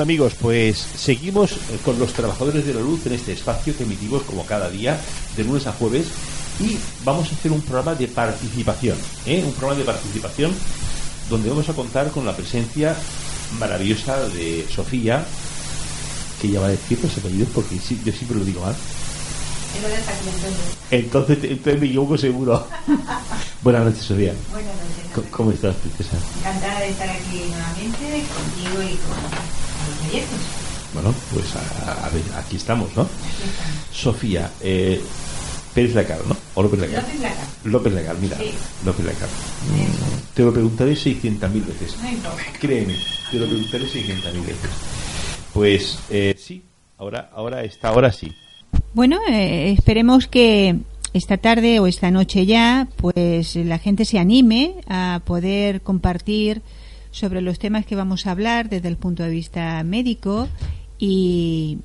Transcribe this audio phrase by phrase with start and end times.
[0.00, 4.22] Amigos, pues seguimos eh, con los trabajadores de la luz en este espacio que emitimos
[4.22, 4.98] como cada día,
[5.36, 6.06] de lunes a jueves,
[6.58, 9.42] y vamos a hacer un programa de participación, ¿eh?
[9.44, 10.52] un programa de participación
[11.28, 12.94] donde vamos a contar con la presencia
[13.58, 15.24] maravillosa de Sofía,
[16.40, 18.74] que ya va a decir los apellidos porque yo siempre lo digo mal.
[20.90, 22.66] Entonces, entonces me equivoco seguro.
[23.62, 24.32] Buenas noches, Sofía.
[24.52, 25.12] Buenas noches.
[25.14, 26.16] Co- ¿Cómo estás, princesa?
[26.38, 29.69] Encantada de estar aquí nuevamente contigo y con
[30.10, 30.38] proyectos.
[30.92, 33.06] Bueno, pues a, a ver, aquí estamos, ¿no?
[33.92, 35.00] Sofía, eh,
[35.74, 36.36] Pérez Lacar, ¿no?
[36.54, 37.02] O López Lacar.
[37.04, 37.46] López Lacar.
[37.64, 38.36] López Lacar, mira.
[38.38, 38.50] Sí.
[38.84, 39.28] López Lacar.
[39.28, 41.96] Mm, Te lo preguntaré 600.000 veces.
[42.22, 42.30] No.
[42.60, 42.96] Créeme,
[43.30, 44.70] te lo preguntaré 600.000 veces.
[45.54, 46.62] Pues eh, sí,
[46.98, 48.32] ahora, ahora está, ahora sí.
[48.92, 50.76] Bueno, eh, esperemos que
[51.12, 56.62] esta tarde o esta noche ya, pues la gente se anime a poder compartir
[57.10, 60.48] sobre los temas que vamos a hablar desde el punto de vista médico
[60.98, 61.78] y,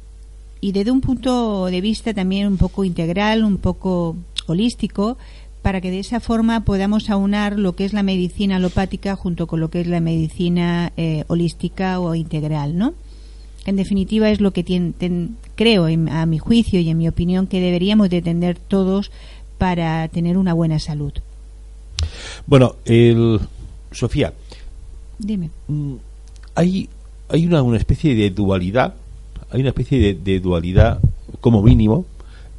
[0.62, 4.16] y desde un punto de vista también un poco integral, un poco
[4.48, 5.18] holístico,
[5.62, 9.60] para que de esa forma podamos aunar lo que es la medicina alopática junto con
[9.60, 12.94] lo que es la medicina eh, holística o integral, ¿no?
[13.66, 14.64] En definitiva es lo que
[15.56, 19.10] creo, en- a mi juicio y en mi opinión, que deberíamos de tener todos
[19.58, 21.14] para tener una buena salud.
[22.46, 23.40] Bueno, el,
[23.92, 24.34] Sofía,
[25.20, 25.50] Dime.
[25.68, 25.94] mm,
[26.56, 26.90] hay,
[27.30, 28.94] hay una, una especie de dualidad,
[29.52, 31.00] hay una especie de, de dualidad
[31.42, 32.06] como mínimo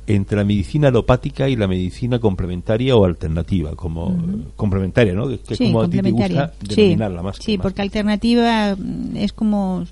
[0.09, 4.17] entre la medicina alopática y la medicina complementaria o alternativa, como
[4.55, 5.29] complementaria, ¿no?
[5.29, 7.37] Que, sí, como a ti te gusta Sí, denominarla más.
[7.41, 9.85] sí, más porque que- alternativa mm, es como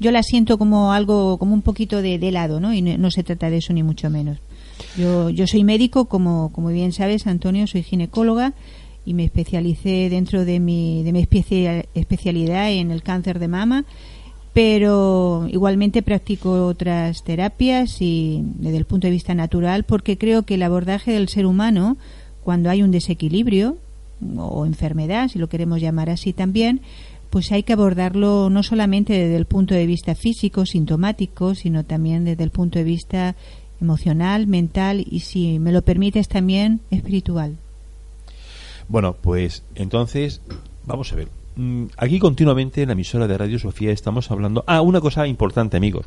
[0.00, 2.72] yo la siento como algo como un poquito de, de lado, ¿no?
[2.74, 4.38] Y no, no se trata de eso ni mucho menos.
[4.96, 8.54] Yo yo soy médico, como como bien sabes, Antonio, soy ginecóloga
[9.04, 13.84] y me especialicé dentro de mi de mi especia- especialidad en el cáncer de mama,
[14.52, 20.54] pero igualmente practico otras terapias y desde el punto de vista natural porque creo que
[20.54, 21.96] el abordaje del ser humano
[22.42, 23.76] cuando hay un desequilibrio
[24.36, 26.80] o enfermedad, si lo queremos llamar así también,
[27.30, 32.24] pues hay que abordarlo no solamente desde el punto de vista físico, sintomático, sino también
[32.24, 33.36] desde el punto de vista
[33.80, 37.56] emocional, mental y, si me lo permites, también espiritual.
[38.90, 40.42] Bueno, pues entonces,
[40.84, 41.28] vamos a ver.
[41.54, 44.64] Mm, Aquí continuamente en la emisora de Radio Sofía estamos hablando...
[44.66, 46.06] Ah, una cosa importante, amigos.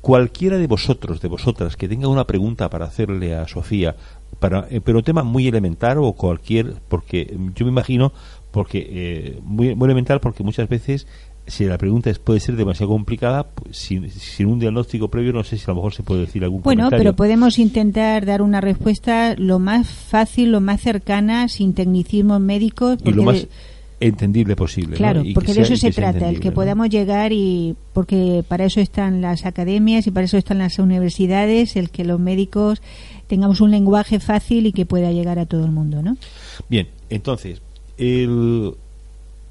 [0.00, 3.94] Cualquiera de vosotros, de vosotras, que tenga una pregunta para hacerle a Sofía,
[4.40, 6.74] para, eh, pero tema muy elemental o cualquier...
[6.88, 8.12] Porque mm, yo me imagino,
[8.50, 11.06] porque eh, muy, muy elemental, porque muchas veces
[11.48, 15.42] si la pregunta es, puede ser demasiado complicada, pues, sin, sin un diagnóstico previo, no
[15.44, 17.02] sé si a lo mejor se puede decir algún Bueno, comentario.
[17.12, 22.98] pero podemos intentar dar una respuesta lo más fácil, lo más cercana, sin tecnicismos médicos.
[23.04, 23.46] y lo más
[24.00, 24.96] entendible posible.
[24.96, 28.80] Claro, porque de sea- eso se trata, el que podamos llegar y porque para eso
[28.80, 32.80] están las academias y para eso están las universidades, el que los médicos
[33.26, 36.16] tengamos un lenguaje fácil y que pueda llegar a todo el mundo, ¿no?
[36.68, 37.60] Bien, entonces,
[37.96, 38.72] el,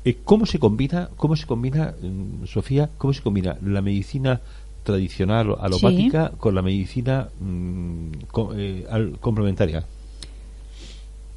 [0.10, 4.42] eh, ¿cómo se combina, cómo se combina, mm, Sofía, cómo se combina la medicina
[4.84, 8.12] tradicional alopática con la medicina mm,
[8.56, 9.84] eh, al- complementaria?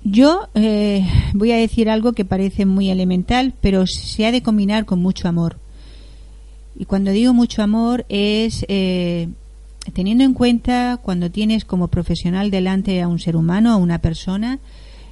[0.02, 4.84] Yo eh, voy a decir algo que parece muy elemental, pero se ha de combinar
[4.86, 5.56] con mucho amor.
[6.78, 9.28] Y cuando digo mucho amor es eh,
[9.92, 14.58] teniendo en cuenta cuando tienes como profesional delante a un ser humano, a una persona,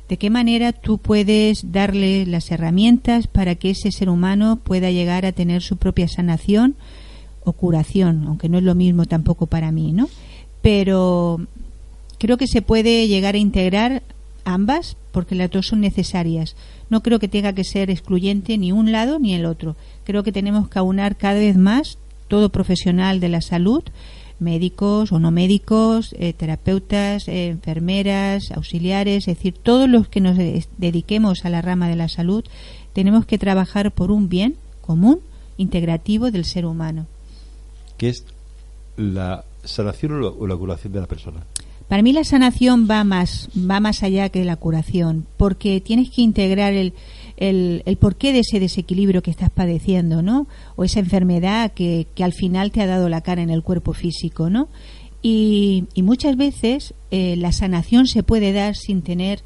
[0.08, 5.26] de qué manera tú puedes darle las herramientas para que ese ser humano pueda llegar
[5.26, 6.76] a tener su propia sanación
[7.44, 10.08] o curación, aunque no es lo mismo tampoco para mí, ¿no?
[10.62, 11.40] Pero
[12.18, 14.02] creo que se puede llegar a integrar
[14.44, 16.56] ambas porque las dos son necesarias.
[16.90, 19.76] No creo que tenga que ser excluyente ni un lado ni el otro.
[20.04, 23.82] Creo que tenemos que aunar cada vez más todo profesional de la salud,
[24.40, 30.36] médicos o no médicos, eh, terapeutas, eh, enfermeras, auxiliares, es decir, todos los que nos
[30.36, 32.44] de- dediquemos a la rama de la salud,
[32.92, 35.20] tenemos que trabajar por un bien común,
[35.56, 37.06] integrativo del ser humano.
[37.96, 38.24] Que es
[38.96, 41.44] la sanación o la curación de la persona.
[41.88, 46.20] Para mí la sanación va más, va más allá que la curación, porque tienes que
[46.22, 46.92] integrar el,
[47.38, 50.48] el, porqué de ese desequilibrio que estás padeciendo, ¿no?
[50.76, 54.50] O esa enfermedad que, al final te ha dado la cara en el cuerpo físico,
[54.50, 54.68] ¿no?
[55.22, 59.42] Y, y muchas veces eh, la sanación se puede dar sin tener,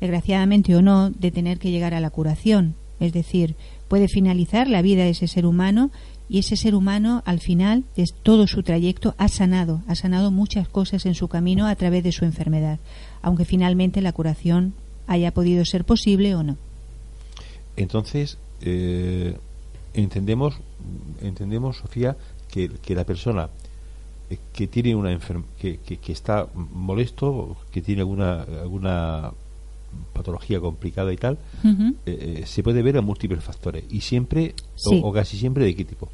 [0.00, 2.74] desgraciadamente o no, de tener que llegar a la curación.
[2.98, 3.56] Es decir,
[3.88, 5.90] puede finalizar la vida de ese ser humano
[6.28, 10.68] y ese ser humano al final de todo su trayecto ha sanado, ha sanado muchas
[10.68, 12.78] cosas en su camino a través de su enfermedad,
[13.20, 14.72] aunque finalmente la curación
[15.06, 16.56] haya podido ser posible o no.
[17.76, 19.36] Entonces, eh,
[19.94, 20.54] entendemos,
[21.22, 22.16] entendemos, Sofía,
[22.50, 23.48] que, que la persona
[24.30, 29.32] eh, que tiene una enfermedad, que, que, que está molesto, que tiene alguna, alguna
[30.12, 35.00] patología complicada y tal, eh, eh, se puede ver a múltiples factores y siempre Sí.
[35.02, 36.08] o, o casi siempre de qué tipo.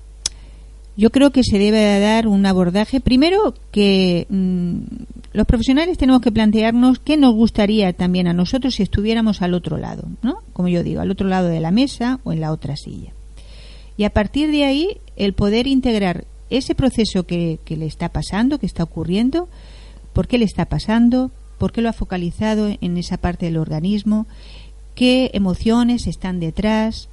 [0.97, 3.01] Yo creo que se debe de dar un abordaje.
[3.01, 4.79] Primero, que mm,
[5.33, 9.77] los profesionales tenemos que plantearnos qué nos gustaría también a nosotros si estuviéramos al otro
[9.79, 10.43] lado, ¿no?
[10.53, 13.13] Como yo digo, al otro lado de la mesa o en la otra silla.
[13.97, 18.59] Y a partir de ahí, el poder integrar ese proceso que, que le está pasando,
[18.59, 19.49] que está ocurriendo,
[20.13, 24.27] por qué le está pasando, por qué lo ha focalizado en esa parte del organismo,
[24.95, 27.09] qué emociones están detrás,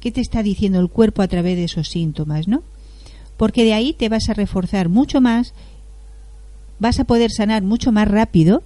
[0.00, 2.62] qué te está diciendo el cuerpo a través de esos síntomas, ¿no?
[3.38, 5.54] Porque de ahí te vas a reforzar mucho más,
[6.78, 8.62] vas a poder sanar mucho más rápido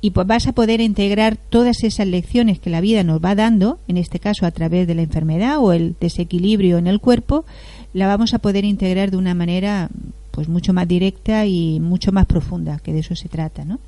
[0.00, 3.96] y vas a poder integrar todas esas lecciones que la vida nos va dando, en
[3.96, 7.46] este caso a través de la enfermedad o el desequilibrio en el cuerpo,
[7.94, 9.88] la vamos a poder integrar de una manera
[10.30, 13.78] pues mucho más directa y mucho más profunda, que de eso se trata, ¿no?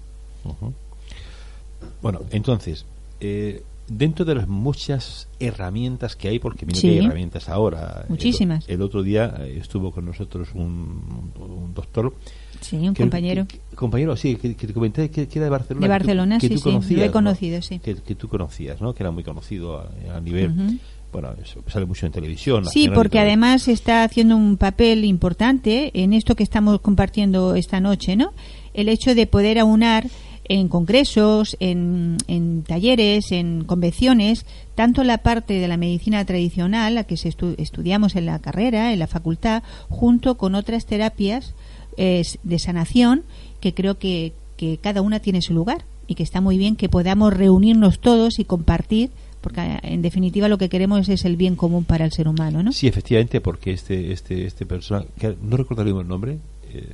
[2.00, 2.86] Bueno, entonces,
[3.20, 6.88] eh, dentro de las muchas herramientas que hay, porque mira Sí.
[6.88, 8.02] que hay herramientas ahora.
[8.04, 8.68] el- Muchísimas.
[8.68, 12.14] El, otro día eh, estuvo con nosotros un, un doctor.
[12.60, 13.46] Sí, un que- compañero.
[13.46, 15.80] que- que- compañero, sí, que, te comenté que, era de Barcelona.
[15.86, 17.12] De tú- Barcelona, que sí, tú sí, lo he conocías, ¿no?
[17.12, 17.78] conocido, sí.
[17.78, 18.94] Que, tú conocías, ¿no?
[18.94, 20.50] Que era muy conocido a, a nivel.
[20.50, 20.76] Ujú.
[21.12, 22.64] Bueno, eso, sale mucho en televisión.
[22.66, 28.16] Sí, porque además está haciendo un papel importante en esto que estamos compartiendo esta noche,
[28.16, 28.32] ¿no?
[28.74, 30.08] El hecho de poder aunar
[30.48, 37.04] en congresos, en, en talleres, en convenciones, tanto la parte de la medicina tradicional, la
[37.04, 41.54] que se estu- estudiamos en la carrera, en la facultad, junto con otras terapias
[41.96, 43.22] eh, de sanación,
[43.60, 46.88] que creo que, que cada una tiene su lugar y que está muy bien que
[46.88, 49.10] podamos reunirnos todos y compartir,
[49.40, 52.72] porque en definitiva lo que queremos es el bien común para el ser humano, ¿no?
[52.72, 55.04] Sí, efectivamente, porque este este este persona,
[55.42, 56.38] no recuerdo el nombre,
[56.72, 56.86] eh,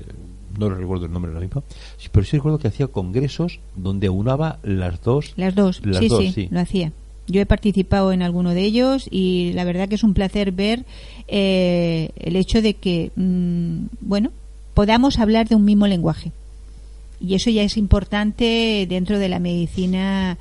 [0.58, 1.62] no recuerdo el nombre ahora mismo,
[1.96, 5.32] sí, pero sí recuerdo que hacía congresos donde aunaba las dos.
[5.36, 6.48] Las dos, Las sí, dos, sí, sí.
[6.50, 6.92] lo hacía.
[7.28, 10.84] Yo he participado en alguno de ellos y la verdad que es un placer ver
[11.28, 14.30] eh, el hecho de que, mm, bueno,
[14.74, 16.32] podamos hablar de un mismo lenguaje.
[17.20, 20.36] Y eso ya es importante dentro de la medicina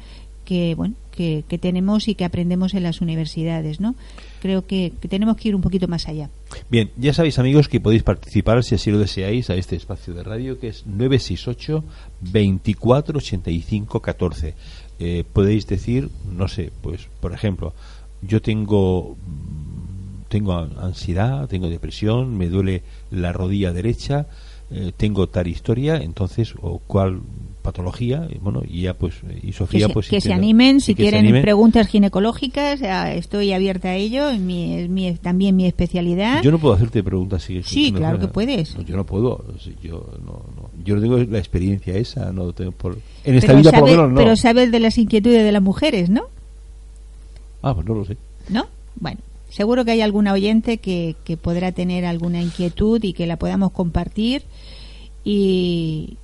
[0.46, 3.94] que, bueno, que, que tenemos y que aprendemos en las universidades, ¿no?
[4.42, 6.30] Creo que, tenemos que ir un poquito más allá.
[6.70, 10.24] Bien, ya sabéis amigos que podéis participar si así lo deseáis a este espacio de
[10.24, 11.84] radio que es 968
[12.22, 14.54] 24 85 14.
[15.00, 17.74] Eh, podéis decir, no sé, pues por ejemplo,
[18.22, 19.16] yo tengo
[20.28, 24.28] tengo an- ansiedad, tengo depresión, me duele la rodilla derecha,
[24.72, 27.20] eh, tengo tal historia, entonces o cuál
[27.62, 30.96] patología, y bueno, y ya pues y Que, Sofía se, pues que se animen si
[30.96, 36.42] quieren preguntas ginecológicas, estoy abierta a ello, es mi, es mi- también mi especialidad.
[36.42, 38.76] Yo no puedo hacerte preguntas si Sí, claro que puedes.
[38.76, 39.44] No, yo no puedo.
[39.84, 40.70] Yo no, no.
[40.84, 42.32] Yo no tengo la experiencia esa.
[42.32, 42.98] No tengo por...
[43.24, 44.18] En esta vida, por lo menos, no.
[44.18, 46.24] pero sabes de las inquietudes de las mujeres, ¿no?
[47.62, 48.18] Ah, pues no lo sé.
[48.50, 48.66] ¿No?
[49.00, 53.38] Bueno, seguro que hay alguna oyente que, que podrá tener alguna inquietud y que la
[53.38, 54.42] podamos compartir.
[55.24, 56.18] Y,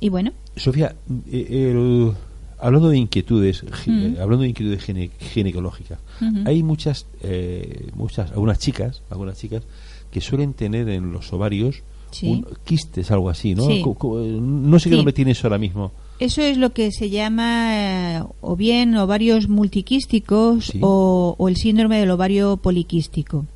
[0.00, 0.94] y bueno, Sofía,
[1.30, 2.12] eh, el-
[2.60, 5.98] hablando de inquietudes, eh, hablando de inquietudes gine- ginecológicas,
[6.44, 9.62] hay muchas, eh, muchas, algunas chicas, algunas chicas
[10.10, 12.26] que suelen tener en los ovarios Sí.
[12.26, 13.66] un quistes, algo así, ¿no?
[13.66, 13.82] Sí.
[13.82, 14.96] Co- no sé qué Sí.
[14.96, 15.92] nombre tiene eso ahora mismo.
[16.20, 22.00] eso es lo que se llama eh, o bien ovarios multiquísticos o, o el síndrome
[22.00, 23.46] del ovario poliquístico.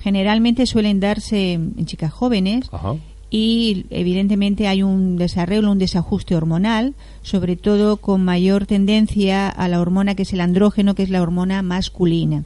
[0.00, 2.96] Generalmente suelen darse en chicas jóvenes Ajá.
[3.34, 9.80] Y evidentemente hay un desarreglo, un desajuste hormonal, sobre todo con mayor tendencia a la
[9.80, 12.44] hormona que es el andrógeno, que es la hormona masculina.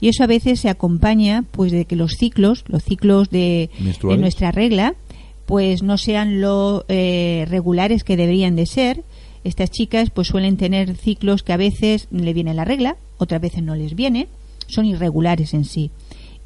[0.00, 3.70] Y eso a veces se acompaña pues de que los ciclos, los ciclos de,
[4.02, 4.96] nuestra regla,
[5.46, 9.04] pues no sean lo eh, regulares que deberían de ser.
[9.44, 13.62] Estas chicas pues suelen tener ciclos que a veces le viene la regla, otras veces
[13.62, 14.26] no les viene,
[14.66, 15.92] son irregulares en sí.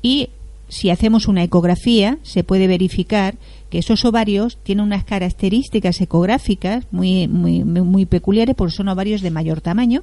[0.03, 0.29] Y
[0.69, 3.37] si hacemos una ecografía, se puede verificar
[3.71, 9.31] que esos ovarios tienen unas características ecográficas muy, muy, muy peculiares, porque son ovarios de
[9.31, 10.03] mayor tamaño,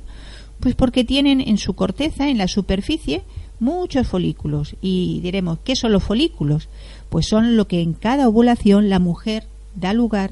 [0.60, 3.24] pues porque tienen en su corteza, en la superficie,
[3.60, 4.76] muchos folículos.
[4.82, 6.70] Y diremos, ¿qué son los folículos?
[7.10, 9.44] Pues son lo que en cada ovulación la mujer
[9.76, 10.32] da lugar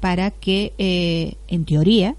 [0.00, 2.14] para que, eh, en teoría,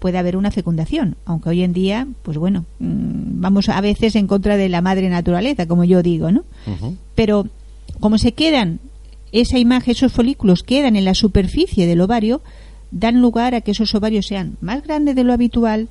[0.00, 4.26] pueda haber una fecundación, aunque hoy en día, pues bueno, mm, vamos a veces en
[4.26, 6.44] contra de la madre naturaleza, como yo digo, ¿no?
[7.14, 7.46] Pero
[8.00, 8.80] como se quedan
[9.34, 12.40] esa imagen, esos folículos quedan en la superficie del ovario,
[12.92, 15.88] dan lugar a que esos ovarios sean más grandes de lo habitual,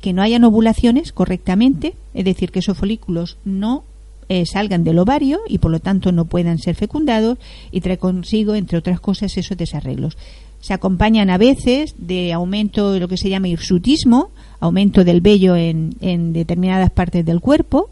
[0.00, 3.84] que no hayan ovulaciones correctamente, es decir, que esos folículos no
[4.30, 7.36] eh, salgan del ovario y por lo tanto no puedan ser fecundados
[7.70, 10.16] y trae consigo, entre otras cosas, esos desarreglos.
[10.60, 15.56] Se acompañan a veces de aumento de lo que se llama hirsutismo, aumento del vello
[15.56, 17.90] en, determinadas partes del cuerpo,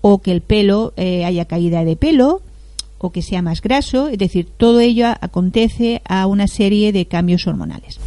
[0.00, 2.40] o que el pelo eh, haya caída de pelo,
[3.02, 7.46] o que sea más graso, es decir, todo ello acontece a una serie de cambios
[7.46, 7.98] hormonales.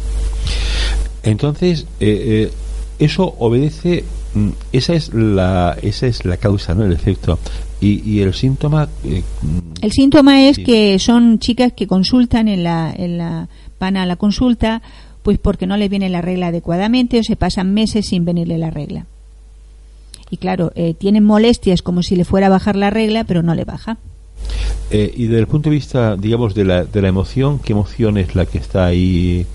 [1.22, 2.52] Entonces, eh, eh,
[2.98, 6.84] eso obedece, mm, esa es la, esa es la causa, ¿no?
[6.84, 7.38] El efecto.
[7.78, 8.88] Y, el síntoma.
[9.04, 13.48] Mm, el síntoma es que son chicas que consultan en la, en la
[13.78, 14.80] van a la consulta
[15.22, 18.70] pues porque no le viene la regla adecuadamente o se pasan meses sin venirle la
[18.70, 19.06] regla.
[20.30, 23.54] Y claro, eh, tienen molestias como si le fuera a bajar la regla, pero no
[23.54, 23.98] le baja.
[24.90, 28.18] Eh, y desde el punto de vista, digamos, de la, de la emoción, ¿qué emoción
[28.18, 29.46] es la que está ahí?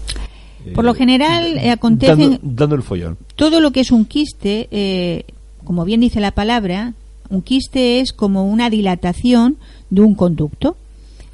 [0.66, 2.40] Eh, Por lo general acontece...
[2.42, 3.18] Dando, el follón.
[3.36, 5.26] Todo lo que es un quiste,
[5.64, 6.94] como bien dice la palabra,
[7.30, 9.58] un quiste es como una dilatación
[9.90, 10.76] de un conducto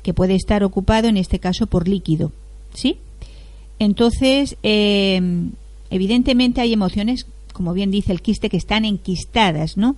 [0.04, 2.32] que puede estar ocupado, en este caso, por líquido.
[2.74, 2.98] ¿sí?
[3.80, 5.22] Entonces, eh,
[5.90, 9.96] evidentemente hay emociones, como bien dice el quiste, que están enquistadas, ¿no?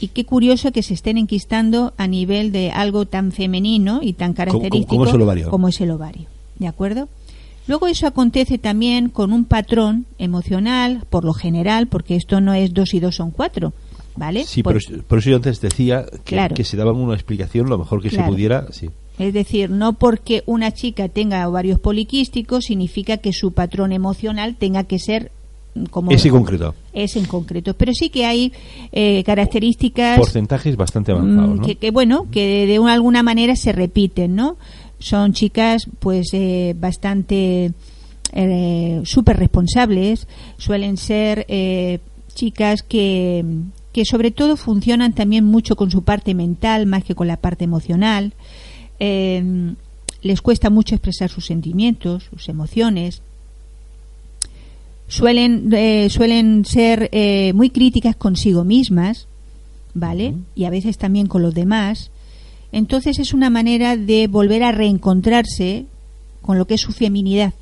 [0.00, 4.32] Y qué curioso que se estén enquistando a nivel de algo tan femenino y tan
[4.32, 4.88] característico
[5.50, 6.26] como, es el ovario.
[6.58, 7.08] ¿De acuerdo?
[7.66, 12.72] Luego eso acontece también con un patrón emocional, por lo general, porque esto no es
[12.72, 13.72] dos y dos son cuatro,
[14.16, 14.44] ¿vale?
[14.44, 14.96] Sí, por, eso
[15.30, 18.88] yo antes decía que, que, se daban una explicación lo mejor que se pudiera, sí.
[19.18, 24.84] Es decir, no porque una chica tenga ovarios poliquísticos significa que su patrón emocional tenga
[24.84, 25.32] que ser
[25.86, 26.74] como ese concreto.
[26.92, 28.52] Es en concreto, pero sí que hay
[28.92, 34.56] eh, características porcentajes bastante avanzados, mm, que, bueno, que de, alguna manera se repiten, ¿no?
[34.98, 37.72] Son chicas pues eh, bastante
[38.32, 42.00] eh, súper responsables, suelen ser eh,
[42.34, 43.44] chicas que
[43.92, 47.64] que sobre todo funcionan también mucho con su parte mental más que con la parte
[47.64, 48.32] emocional.
[49.00, 49.74] Eh,
[50.22, 53.22] les cuesta mucho expresar sus sentimientos, sus emociones.
[55.08, 59.26] Suelen, eh, suelen ser eh, muy críticas consigo mismas,
[59.94, 60.34] ¿vale?
[60.54, 62.10] Y a veces también con los demás.
[62.72, 65.86] Entonces es una manera de volver a reencontrarse
[66.42, 67.54] con lo que es su feminidad,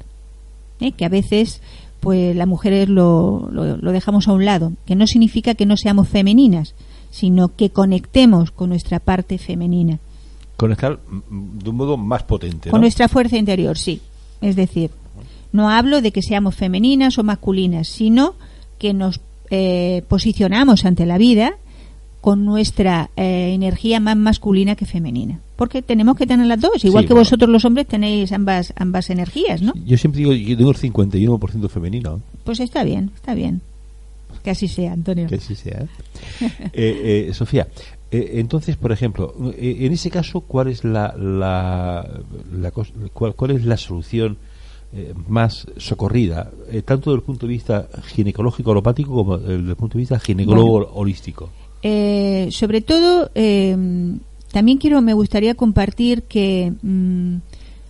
[0.96, 1.60] que a veces
[2.00, 6.08] pues las mujeres lo, lo, dejamos a un lado, que no significa que no seamos
[6.08, 6.74] femeninas,
[7.10, 9.98] sino que conectemos con nuestra parte femenina.
[10.56, 11.00] Conectar
[11.30, 12.70] de un modo más potente.
[12.70, 14.00] Con nuestra fuerza interior, sí.
[14.40, 14.90] Es decir,
[15.56, 18.34] no hablo de que seamos femeninas o masculinas, sino
[18.78, 19.20] que nos
[19.50, 21.54] eh, posicionamos ante la vida
[22.20, 25.40] con nuestra eh, energía más masculina que femenina.
[25.56, 29.62] Porque tenemos que tener las dos, igual que vosotros los hombres tenéis ambas ambas energías,
[29.62, 29.72] ¿no?
[29.86, 32.20] Yo siempre digo que tengo el 51% femenino.
[32.44, 33.62] Pues está bien, está bien.
[34.44, 35.28] Que así sea, Antonio.
[35.28, 35.86] Que así sea.
[36.72, 37.66] eh, eh Sofía,
[38.10, 42.22] eh, entonces, por ejemplo, eh, en ese caso, ¿cuál es la, la,
[43.12, 44.38] cuál, es la solución
[44.92, 46.50] eh, más socorrida,
[46.84, 50.90] tanto desde el punto de vista ginecológico alopático como desde el punto de vista ginecólogo
[50.94, 51.50] holístico?
[52.50, 53.30] sobre todo,
[54.52, 57.36] también quiero, me gustaría compartir que, mm,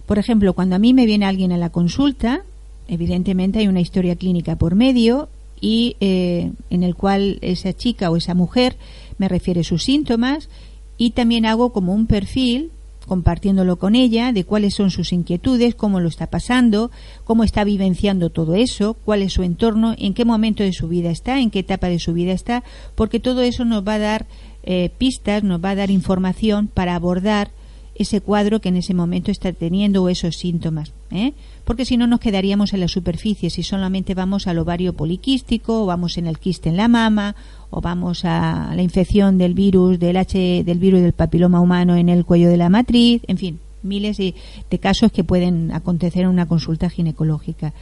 [0.04, 2.42] por ejemplo, cuando a mí me viene alguien a la consulta,
[2.88, 5.28] evidentemente hay una historia clínica por medio
[5.60, 8.76] y en el cual esa chica o esa mujer
[9.16, 10.50] me refiere sus síntomas
[10.98, 12.70] y también hago como un perfil
[13.06, 16.90] compartiéndolo con ella de cuáles son sus inquietudes, cómo lo está pasando,
[17.24, 21.10] cómo está vivenciando todo eso, cuál es su entorno, en qué momento de su vida
[21.10, 24.26] está, en qué etapa de su vida está, porque todo eso nos va a dar
[24.62, 27.50] eh, pistas, nos va a dar información para abordar
[27.94, 30.92] ese cuadro que en ese momento está teniendo o esos síntomas.
[31.10, 31.32] ¿Eh?
[31.64, 35.86] Porque si no nos quedaríamos en la superficie, si solamente vamos al ovario poliquístico, o
[35.86, 37.34] vamos en el quiste en la mama,
[37.70, 42.08] o vamos a la infección del virus, del H, del virus del papiloma humano en
[42.08, 44.34] el cuello de la matriz, en fin, miles de,
[44.78, 47.72] casos que pueden acontecer en una consulta ginecológica.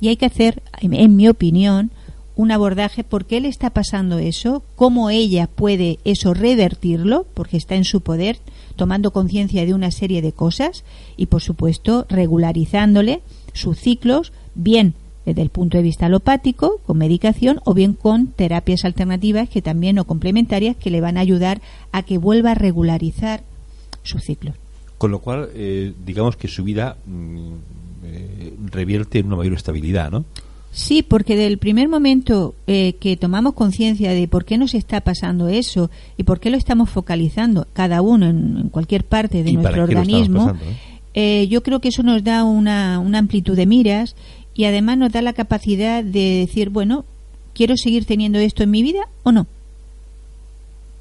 [0.00, 1.90] Y hay que hacer, en mi opinión,
[2.38, 7.74] un abordaje por qué le está pasando eso, cómo ella puede eso revertirlo, porque está
[7.74, 8.38] en su poder,
[8.76, 10.84] tomando conciencia de una serie de cosas
[11.16, 13.22] y, por supuesto, regularizándole
[13.54, 14.94] sus ciclos, bien
[15.26, 19.98] desde el punto de vista alopático, con medicación, o bien con terapias alternativas que también
[19.98, 23.42] o complementarias que le van a ayudar a que vuelva a regularizar
[24.04, 24.52] su ciclo.
[24.96, 27.52] Con lo cual, eh, digamos que su vida mm,
[28.04, 30.24] eh, revierte en una mayor estabilidad, ¿no?
[30.70, 35.48] Sí, porque del primer momento eh, que tomamos conciencia de por qué nos está pasando
[35.48, 40.54] eso y por qué lo estamos focalizando, cada uno en, cualquier parte de nuestro organismo,
[41.14, 41.46] eh?
[41.48, 44.14] yo creo que eso nos da una, una amplitud de miras
[44.54, 47.04] y además nos da la capacidad de decir, bueno,
[47.54, 49.46] ¿quiero seguir teniendo esto en mi vida o no?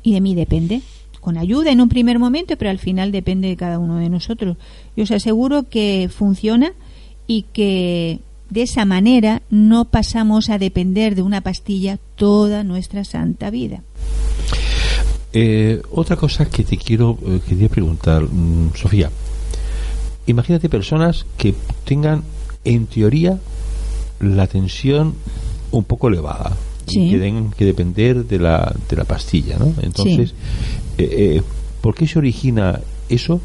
[0.03, 0.81] Y de mí depende.
[1.21, 4.57] Con ayuda en un primer momento, pero al final depende de cada uno de nosotros.
[4.95, 6.71] Yo os aseguro que funciona
[7.27, 8.19] y que
[8.49, 13.83] de esa manera no pasamos a depender de una pastilla toda nuestra santa vida.
[15.33, 19.11] Eh, otra cosa que te quiero eh, quería preguntar, mm, Sofía.
[20.25, 21.53] Imagínate personas que
[21.85, 22.23] tengan,
[22.63, 23.39] en teoría,
[24.19, 25.15] la tensión
[25.71, 26.55] un poco elevada
[26.87, 29.73] y que tengan que depender de la, de la pastilla, ¿no?
[29.81, 30.33] Entonces,
[30.97, 31.41] eh,
[31.81, 33.41] ¿por qué se origina eso?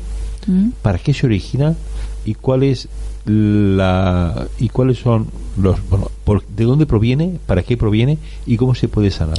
[0.46, 0.70] ¿Mm?
[0.80, 1.76] ¿Para qué se origina?
[2.24, 2.88] ¿Y cuál es
[3.24, 6.10] la y cuáles son los bueno,
[6.56, 9.38] de dónde proviene, para qué proviene y cómo se puede sanar.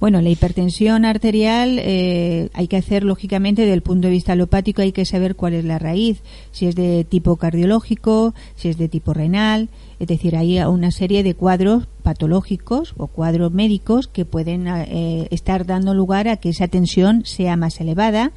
[0.00, 4.80] Bueno, la hipertensión arterial eh, hay que hacer lógicamente desde el punto de vista alopático
[4.80, 6.22] hay que saber cuál es la raíz,
[6.52, 9.68] si es de tipo cardiológico, si es de tipo renal,
[9.98, 15.66] es decir, hay una serie de cuadros patológicos o cuadros médicos que pueden eh, estar
[15.66, 18.32] dando lugar a que esa tensión sea más elevada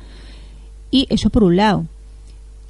[0.91, 1.85] y eso por un lado.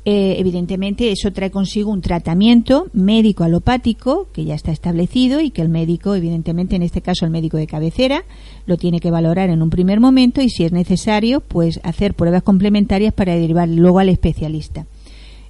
[0.06, 5.62] Eh, evidentemente eso trae consigo un tratamiento médico alopático que ya está establecido y que
[5.62, 8.26] el médico, evidentemente en este caso el médico de cabecera,
[8.66, 12.44] lo tiene que valorar en un primer momento y si es necesario, pues hacer pruebas
[12.44, 14.88] complementarias para derivar luego al especialista.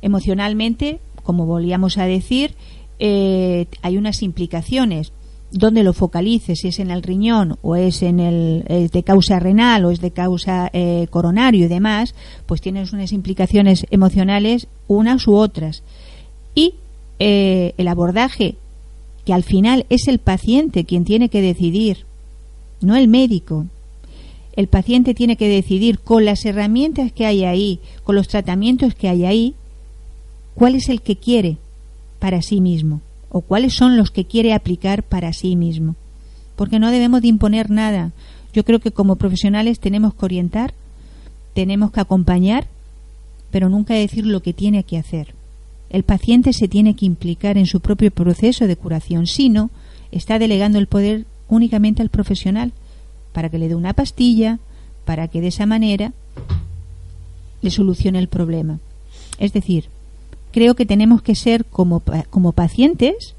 [0.04, 2.54] Emocionalmente, como volvíamos a decir,
[3.00, 5.13] eh, hay unas implicaciones
[5.54, 9.86] dónde lo focalice, si es en el riñón o es en el de causa renal
[9.86, 15.36] o es de causa eh, coronario y demás, pues tienes unas implicaciones emocionales unas u
[15.36, 15.84] otras.
[16.56, 16.76] Y
[17.20, 18.56] eh, el abordaje,
[19.26, 22.06] que al final es el paciente quien tiene que decidir,
[22.82, 23.68] no el médico.
[24.56, 29.08] El paciente tiene que decidir con las herramientas que hay ahí, con los tratamientos que
[29.08, 29.56] hay ahí,
[30.54, 31.58] cuál es el que quiere
[32.20, 33.02] para sí mismo
[33.34, 35.96] o cuáles son los que quiere aplicar para sí mismo.
[36.56, 38.12] Porque no debemos de imponer nada.
[38.54, 40.76] Yo creo que como profesionales tenemos que orientar,
[41.56, 42.68] tenemos que acompañar,
[43.52, 45.34] pero nunca decir lo que tiene que hacer.
[45.90, 49.72] El paciente se tiene que implicar en su propio proceso de curación, si no,
[50.12, 52.72] está delegando el poder únicamente al profesional
[53.32, 54.60] para que le dé una pastilla,
[55.06, 56.14] para que de esa manera
[57.64, 58.78] le solucione el problema.
[59.40, 59.86] Es decir,
[60.54, 63.36] creo que tenemos que ser como, como pacientes,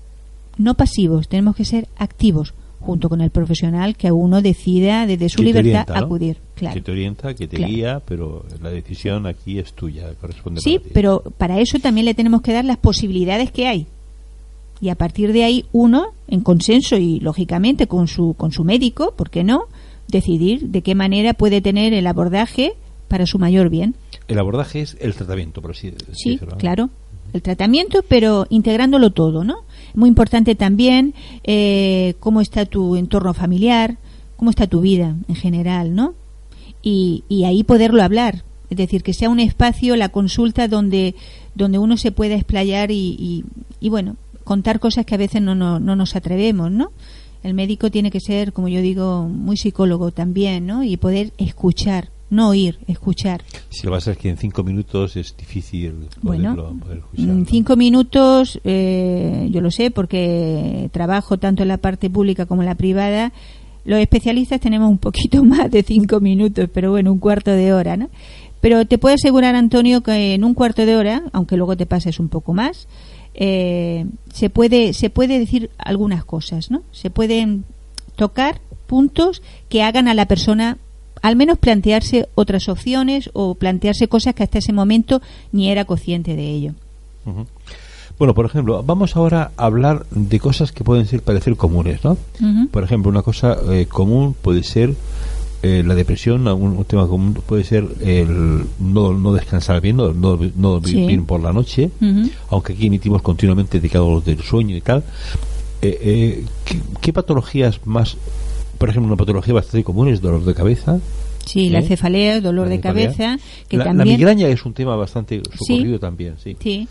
[0.58, 5.42] no pasivos, tenemos que ser activos junto con el profesional que uno decida desde su
[5.42, 6.36] libertad acudir.
[6.54, 6.74] Claro.
[6.74, 11.22] Que te orienta, que te guía, pero la decisión aquí es tuya, corresponde Sí, pero
[11.38, 13.86] para eso también le tenemos que dar las posibilidades que hay.
[14.80, 19.14] Y a partir de ahí uno, en consenso y lógicamente con su, con su médico,
[19.16, 19.64] ¿por qué no?
[20.08, 22.74] Decidir de qué manera puede tener el abordaje
[23.08, 23.94] para su mayor bien.
[24.28, 26.14] El abordaje es el tratamiento, por así decirlo.
[26.14, 26.90] Sí, claro
[27.34, 29.56] el tratamiento, pero integrándolo todo, ¿no?
[29.94, 33.98] Muy importante también eh, cómo está tu entorno familiar,
[34.36, 36.14] cómo está tu vida en general, ¿no?
[36.80, 41.14] Y, y, ahí poderlo hablar, es decir, que sea un espacio, la consulta donde,
[41.54, 43.44] donde uno se pueda explayar y,
[43.80, 46.92] y, bueno, contar cosas que a veces no, no, no nos atrevemos, ¿no?
[47.42, 50.84] El médico tiene que ser, como yo digo, muy psicólogo también, ¿no?
[50.84, 53.42] Y poder escuchar, no oír, escuchar.
[53.70, 56.76] Si lo vas a es que en cinco minutos es difícil bueno,
[57.16, 62.62] En cinco minutos, eh, yo lo sé porque trabajo tanto en la parte pública como
[62.62, 63.32] en la privada.
[63.84, 67.96] Los especialistas tenemos un poquito más de cinco minutos, pero bueno, un cuarto de hora,
[67.96, 68.08] ¿no?
[68.60, 72.18] Pero te puedo asegurar, Antonio, que en un cuarto de hora, aunque luego te pases
[72.18, 72.88] un poco más,
[73.34, 76.82] eh, se puede se puede decir algunas cosas, ¿no?
[76.92, 77.64] Se pueden
[78.16, 80.78] tocar puntos que hagan a la persona
[81.24, 86.36] al menos plantearse otras opciones o plantearse cosas que hasta ese momento ni era consciente
[86.36, 86.72] de ello.
[88.18, 92.18] Bueno, por ejemplo, vamos ahora a hablar de cosas que pueden ser parecer comunes, ¿no?
[92.70, 94.94] Por ejemplo, una cosa eh, común puede ser
[95.62, 100.80] eh, la depresión, un, tema común puede ser el no, no descansar bien, no, no,
[100.80, 101.90] bien por la noche,
[102.50, 103.88] aunque aquí emitimos continuamente de
[104.26, 105.02] del sueño y tal.
[105.80, 108.18] eh, eh, ¿qué, qué patologías más,
[108.84, 111.00] por ejemplo, una patología bastante común es dolor de cabeza?
[111.46, 111.84] Sí, la ¿Eh?
[111.84, 113.06] cefalea, dolor La de cefalea.
[113.06, 114.18] cabeza, que la, la también...
[114.18, 116.54] migraña es un tema bastante socorrido también, sí.
[116.60, 116.86] Sí.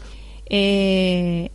[0.48, 1.52] Eh,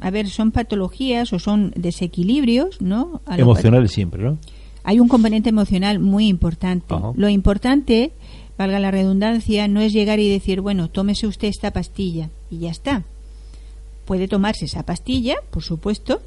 [0.00, 3.20] a ver, son patologías o son desequilibrios, ¿no?
[3.26, 4.38] A Emocionales siempre, ¿no?
[4.84, 6.94] Hay un componente emocional muy importante.
[6.94, 7.10] Ajá.
[7.16, 8.12] Lo importante,
[8.56, 12.70] valga la redundancia, no es llegar y decir, bueno, tómese usted esta pastilla y ya
[12.70, 13.02] está.
[14.04, 16.22] Puede tomarse esa pastilla, por supuesto,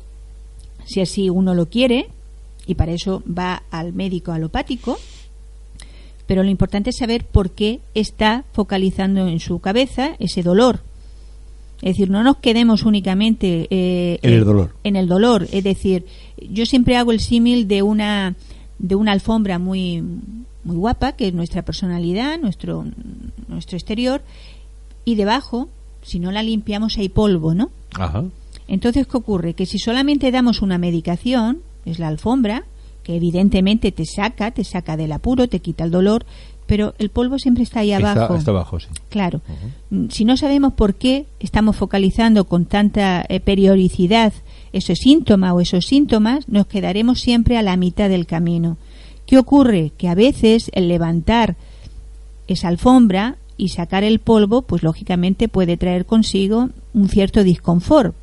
[0.86, 2.10] si así uno lo quiere,
[2.68, 4.98] y para eso va al médico alopático,
[6.28, 10.82] pero lo importante es saber por qué está focalizando en su cabeza ese dolor.
[11.82, 14.74] Es decir, no nos quedemos únicamente eh, En el dolor.
[14.84, 16.06] En el dolor, es decir,
[16.50, 18.36] yo siempre hago el símil de una
[18.80, 20.04] de una alfombra muy
[20.64, 22.86] muy guapa que es nuestra personalidad, nuestro
[23.48, 24.22] nuestro exterior
[25.06, 25.70] y debajo,
[26.02, 27.70] si no la limpiamos hay polvo, ¿no?
[27.94, 28.26] Ajá.
[28.68, 29.54] Entonces, ¿qué ocurre?
[29.54, 32.64] Que si solamente damos una medicación, es la alfombra,
[33.04, 36.26] que evidentemente te saca, te saca del apuro, te quita el dolor,
[36.66, 38.36] pero el polvo siempre está ahí abajo.
[38.36, 38.88] Está, abajo, sí.
[39.10, 39.42] Claro.
[39.90, 44.34] Mm, Si no sabemos por qué estamos focalizando con tanta eh, periodicidad
[44.74, 48.78] ese síntoma o esos síntomas, nos quedaremos siempre a la mitad del camino.
[49.26, 49.92] ¿Qué ocurre?
[49.98, 51.56] Que a veces el levantar
[52.48, 58.14] esa alfombra y sacar el polvo, pues lógicamente puede traer consigo un cierto disconfort,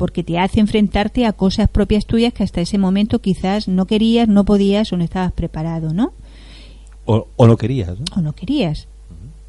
[0.00, 4.28] porque te hace enfrentarte a cosas propias tuyas que hasta ese momento quizás no querías,
[4.28, 6.14] no podías o no estabas preparado, ¿no?
[7.04, 8.04] O, o no querías, ¿no?
[8.16, 8.88] o no querías.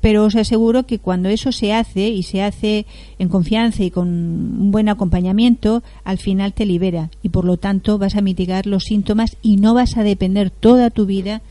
[0.01, 2.85] Pero os aseguro que cuando eso se hace y se hace
[3.17, 7.97] en confianza y con un buen acompañamiento, al final te libera y por lo tanto
[7.97, 11.41] vas a mitigar los síntomas y no vas a depender toda tu vida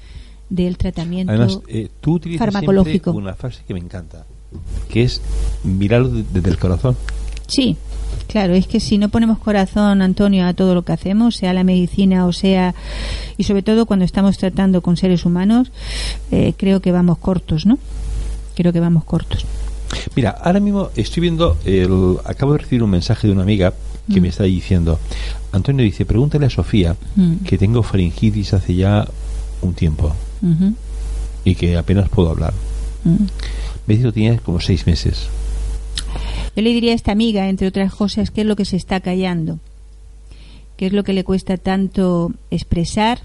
[0.51, 1.33] del tratamiento.
[1.33, 3.13] Además, eh, tú utilizas farmacológico.
[3.13, 4.27] siempre una frase que me encanta,
[4.91, 5.23] que es
[5.65, 6.97] mirarlo de- desde el corazón.
[7.47, 7.77] Sí,
[8.31, 11.64] claro, es que si no ponemos corazón, Antonio, a todo lo que hacemos, sea la
[11.64, 12.75] medicina o sea,
[13.37, 15.73] y sobre todo cuando estamos tratando con seres humanos,
[16.31, 17.79] eh, creo que vamos cortos, ¿no?
[18.55, 19.45] Creo que vamos cortos.
[20.14, 23.75] Mira, ahora mismo estoy viendo, el, acabo de recibir un mensaje de una amiga
[24.12, 24.23] que Mm.
[24.23, 24.99] me está diciendo,
[25.53, 27.37] Antonio dice, pregúntale a Sofía Mm.
[27.45, 29.07] que tengo faringitis hace ya
[29.62, 30.14] un tiempo
[31.45, 32.53] y que apenas puedo hablar.
[33.05, 33.16] mm.
[33.87, 35.29] Me dice que tiene como seis meses.
[36.57, 39.01] Yo le diría a esta amiga, entre otras cosas, qué es lo que se está
[39.01, 39.61] callando,
[40.77, 43.21] qué es lo que le cuesta tanto expresar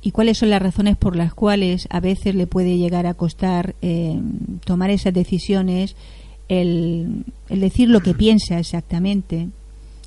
[0.00, 3.74] y cuáles son las razones por las cuales a veces le puede llegar a costar
[3.82, 4.18] eh,
[4.64, 5.96] tomar esas decisiones,
[6.48, 9.48] el, el decir lo que piensa exactamente,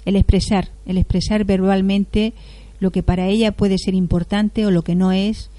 [0.06, 2.34] el expresar, el expresar verbalmente
[2.80, 5.52] lo que para ella puede ser importante o lo que no es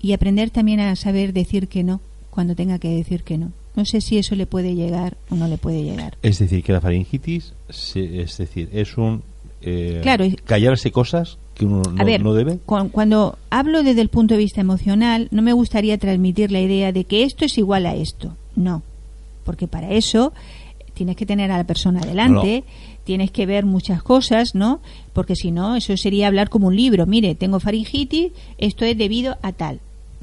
[0.00, 2.00] y aprender también a saber decir que no
[2.30, 3.52] cuando tenga que decir que no.
[3.78, 6.18] No sé si eso le puede llegar o no le puede llegar.
[6.22, 9.22] Es decir, que la faringitis, se- es decir, es un
[9.62, 12.58] eh, Claro, es- callarse cosas que uno no, ver, no debe.
[12.66, 16.90] cu- cuando hablo desde el punto de vista emocional, no me gustaría transmitir la idea
[16.92, 18.36] de que esto es igual a esto.
[18.56, 18.82] No,
[19.44, 20.32] porque para eso
[20.94, 22.64] tienes que tener a la persona delante,
[23.04, 24.80] tienes que ver muchas cosas, ¿no?
[25.12, 27.06] Porque si no, eso sería hablar como un libro.
[27.06, 29.78] Mire, tengo faringitis, esto es debido a tal.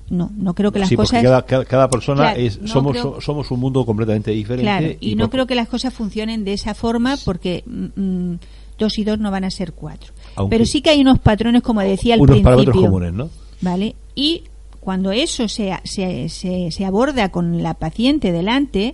[0.09, 1.23] No, no creo que las sí, cosas...
[1.23, 4.63] cada, cada, cada persona Claro, es, no somos, creo- somos un mundo completamente diferente.
[4.63, 7.99] Claro, y, no por- creo que las cosas funcionen de esa forma porque mm,
[8.31, 8.39] mm,
[8.77, 10.13] dos y dos no van a ser cuatro.
[10.35, 12.51] Aunque- Pero sí que hay unos patrones, como decía al unos principio.
[12.51, 13.29] parámetros comunes, ¿no?
[13.61, 13.95] ¿Vale?
[14.13, 14.43] Y
[14.79, 18.93] cuando eso se, se, se, se aborda con la paciente delante,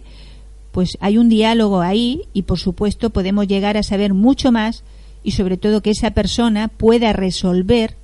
[0.71, 4.85] pues hay un diálogo ahí y por supuesto podemos llegar a saber mucho más
[5.23, 7.97] y sobre todo que esa persona pueda resolver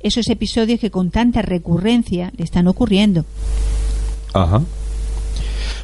[0.00, 3.24] esos episodios que con tanta recurrencia le están ocurriendo.
[4.32, 4.62] Ajá.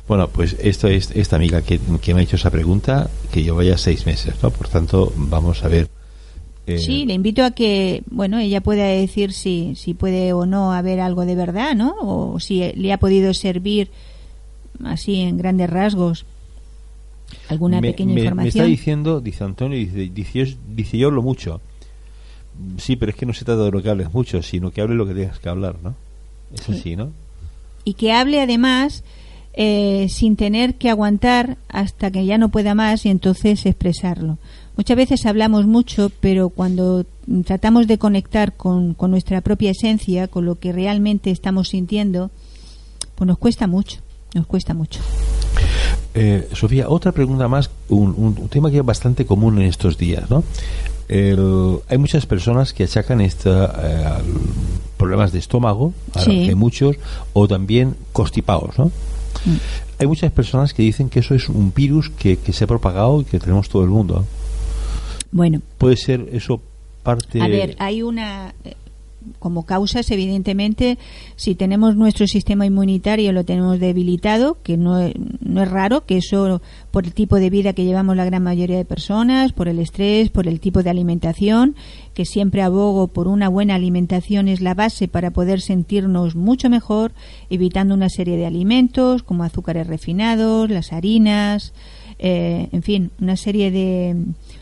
[0.07, 3.64] Bueno, pues esto es esta amiga que, que me ha hecho esa pregunta, que lleva
[3.64, 4.50] ya seis meses, ¿no?
[4.50, 5.88] Por tanto, vamos a ver.
[6.66, 10.72] eh, Sí, le invito a que, bueno, ella pueda decir si, si puede o no
[10.72, 11.94] haber algo de verdad, ¿no?
[12.00, 13.90] O si le ha podido servir
[14.85, 16.27] así en grandes rasgos
[17.48, 18.66] alguna me, pequeña me- me está información.
[18.66, 21.61] diciendo, dice Antonio, dice, dice, yo, dice, yo hablo mucho.
[22.79, 24.95] Sí, pero es que no se trata de lo que hables mucho, sino que hable
[24.95, 25.95] lo que tengas que hablar, ¿no?
[26.55, 26.73] Es Sí.
[26.73, 27.11] así, ¿no?
[27.87, 29.03] y que hable además
[29.53, 34.38] eh, sin tener que aguantar hasta que ya no pueda más y entonces expresarlo.
[34.77, 37.05] Muchas veces hablamos mucho, pero cuando
[37.45, 42.31] tratamos de conectar con, con nuestra propia esencia, con lo que realmente estamos sintiendo,
[43.17, 43.99] pues nos cuesta mucho,
[44.35, 45.01] nos cuesta mucho.
[46.14, 49.99] Eh, Sofía, otra pregunta más, un, un- un tema que es bastante común en estos
[49.99, 50.43] días, ¿no?
[51.09, 54.23] El- hay muchas personas que achacan esta, eh,
[54.97, 56.31] problemas de estómago, Sí.
[56.49, 56.97] hay muchos,
[57.33, 58.87] o también constipados, ¿no?
[59.45, 59.57] Mm.
[59.99, 63.21] hay muchas personas que dicen que eso es un virus que, que se ha propagado
[63.21, 64.25] y que tenemos todo el mundo.
[65.33, 66.61] Bueno, ¿Puede ser eso
[67.03, 67.40] parte...?
[67.43, 68.55] A ver, hay una.
[69.39, 70.99] Como causas, evidentemente,
[71.37, 74.99] si tenemos nuestro sistema inmunitario lo tenemos debilitado, que no,
[75.41, 76.61] no es raro, que eso
[76.91, 80.31] por el tipo de vida que llevamos la gran mayoría de personas, por el estrés,
[80.31, 81.75] por el tipo de alimentación,
[82.15, 87.13] que siempre abogo por una buena alimentación es la base para poder sentirnos mucho mejor,
[87.51, 91.73] evitando una serie de alimentos como azúcares refinados, las harinas,
[92.19, 94.17] eh, en fin, una serie de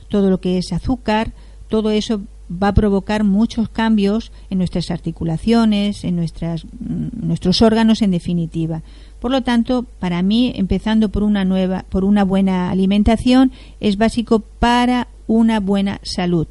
[0.09, 1.33] todo lo que es azúcar,
[1.69, 8.03] todo eso va a provocar muchos cambios en nuestras articulaciones, en nuestras, mm, nuestros órganos
[8.03, 8.83] en definitiva.
[9.21, 14.41] Por lo tanto, para mí, empezando por una nueva, por una buena alimentación, es básico
[14.41, 16.47] para una buena salud.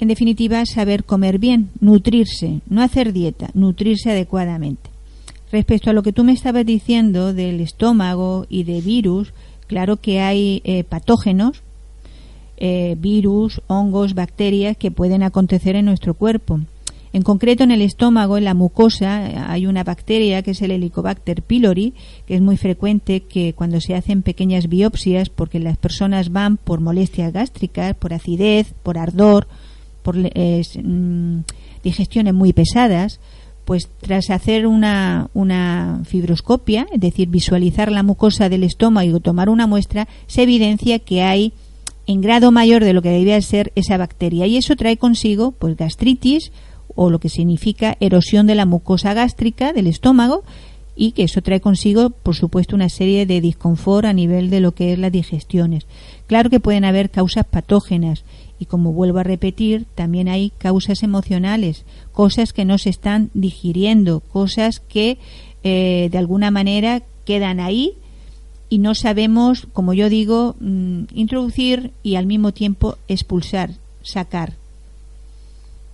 [0.00, 4.90] En definitiva, saber comer bien, nutrirse, no hacer dieta, nutrirse adecuadamente.
[5.50, 9.32] Respecto a lo que tú me estabas diciendo del estómago y de virus,
[9.66, 11.62] claro que hay eh, patógenos,
[12.58, 16.60] eh, virus, hongos, bacterias que pueden acontecer en nuestro cuerpo.
[17.12, 20.72] En concreto, en el estómago, en la mucosa, eh, hay una bacteria que es el
[20.72, 21.94] Helicobacter pylori,
[22.26, 26.80] que es muy frecuente que cuando se hacen pequeñas biopsias, porque las personas van por
[26.80, 29.48] molestias gástricas, por acidez, por ardor,
[30.02, 30.62] por eh,
[31.82, 33.20] digestiones muy pesadas,
[33.64, 39.48] pues tras hacer una, una fibroscopia, es decir, visualizar la mucosa del estómago y tomar
[39.50, 41.52] una muestra, se evidencia que hay
[42.08, 45.76] en grado mayor de lo que debía ser esa bacteria y eso trae consigo pues
[45.76, 46.52] gastritis
[46.96, 50.42] o lo que significa erosión de la mucosa gástrica del estómago
[50.96, 54.72] y que eso trae consigo por supuesto una serie de disconfort a nivel de lo
[54.72, 55.86] que es las digestiones.
[56.26, 58.24] Claro que pueden haber causas patógenas
[58.58, 64.20] y como vuelvo a repetir, también hay causas emocionales, cosas que no se están digiriendo,
[64.20, 65.18] cosas que
[65.62, 67.96] eh, de alguna manera quedan ahí
[68.68, 73.70] y no sabemos, como yo digo, mm, introducir y al mismo tiempo expulsar,
[74.02, 74.54] sacar.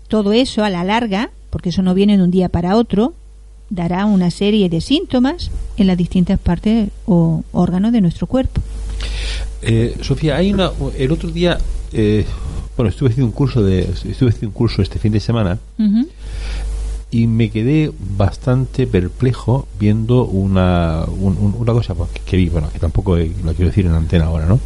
[0.09, 3.15] Todo eso a la larga, porque eso no viene de un día para otro,
[3.71, 8.61] dará una serie de síntomas en las distintas partes o órganos de nuestro cuerpo.
[9.63, 10.71] Eh, Sofía, hay una.
[10.97, 11.59] El otro día,
[11.93, 12.25] eh,
[12.77, 15.59] bueno, estuve haciendo un curso de, estuve haciendo un curso este fin de semana.
[17.15, 22.49] Y me quedé bastante perplejo viendo una, un- un- una cosa pues, que, que vi,
[22.49, 24.59] bueno, que tampoco eh, lo quiero decir en antena ahora, ¿no?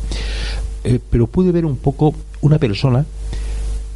[0.84, 3.04] Eh, pero pude ver un poco una persona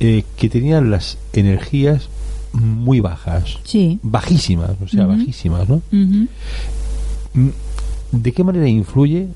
[0.00, 2.08] eh, que tenía las energías
[2.52, 3.98] muy bajas, Sí.
[4.02, 5.80] bajísimas, o sea, bajísimas, ¿no?
[7.34, 7.48] Mm,
[8.12, 9.26] ¿De qué manera influye eh,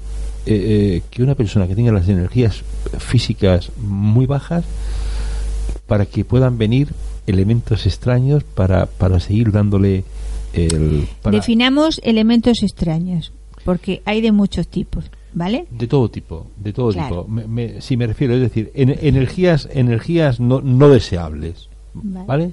[0.47, 2.63] eh, que una persona que tenga las energías
[2.99, 4.65] físicas muy bajas
[5.87, 6.89] para que puedan venir
[7.27, 10.05] elementos extraños para, para seguir dándole
[10.53, 11.07] el...
[11.23, 13.33] para- Definamos elementos extraños,
[13.65, 15.67] porque hay de muchos tipos, ¿vale?
[15.71, 17.23] de todo tipo, de todo Claro.
[17.25, 17.29] tipo.
[17.29, 22.27] Me, me- sí, me refiero, es decir, en- energías energías no, no deseables, Vale.
[22.27, 22.51] ¿vale?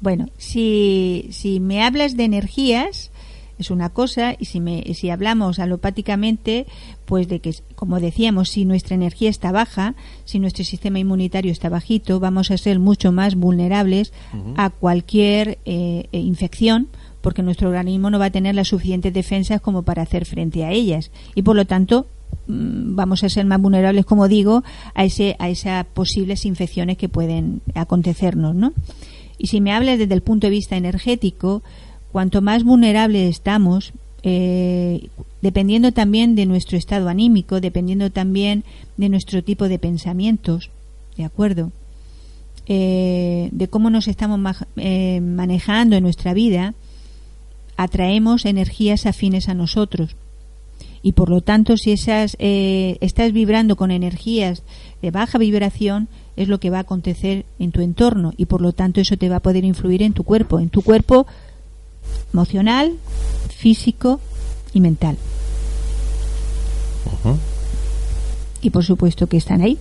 [0.00, 3.10] Bueno, si, si me hablas de energías,
[3.58, 6.66] es una cosa, y si, me, si hablamos alopáticamente,
[7.14, 11.68] pues de que, como decíamos, si nuestra energía está baja, si nuestro sistema inmunitario está
[11.68, 14.12] bajito, vamos a ser mucho más vulnerables
[14.56, 16.88] a cualquier eh, eh, infección,
[17.20, 20.72] porque nuestro organismo no va a tener las suficientes defensas como para hacer frente a
[20.72, 21.12] ellas.
[21.36, 22.08] Y por lo tanto,
[22.48, 27.08] mm, vamos a ser más vulnerables, como digo, a, ese, a esas posibles infecciones que
[27.08, 28.72] pueden acontecernos, ¿no?
[29.38, 31.62] Y si me hablas desde el punto de vista energético,
[32.10, 33.92] cuanto más vulnerables estamos,
[34.24, 35.10] eh,
[35.44, 38.64] dependiendo también de nuestro estado anímico, dependiendo también
[38.96, 40.70] de nuestro tipo de pensamientos,
[41.18, 41.70] ¿de acuerdo?
[42.66, 44.40] Eh, de cómo nos estamos
[44.76, 46.72] eh, manejando en nuestra vida,
[47.76, 50.16] atraemos energías afines a nosotros.
[51.02, 54.62] Y por lo tanto, si esas, eh, estás vibrando con energías
[55.02, 58.32] de baja vibración, es lo que va a acontecer en tu entorno.
[58.38, 60.80] Y por lo tanto, eso te va a poder influir en tu cuerpo, en tu
[60.80, 61.26] cuerpo
[62.32, 62.94] emocional,
[63.54, 64.20] físico
[64.74, 65.16] y mental.
[68.60, 69.78] Y por supuesto que están ahí.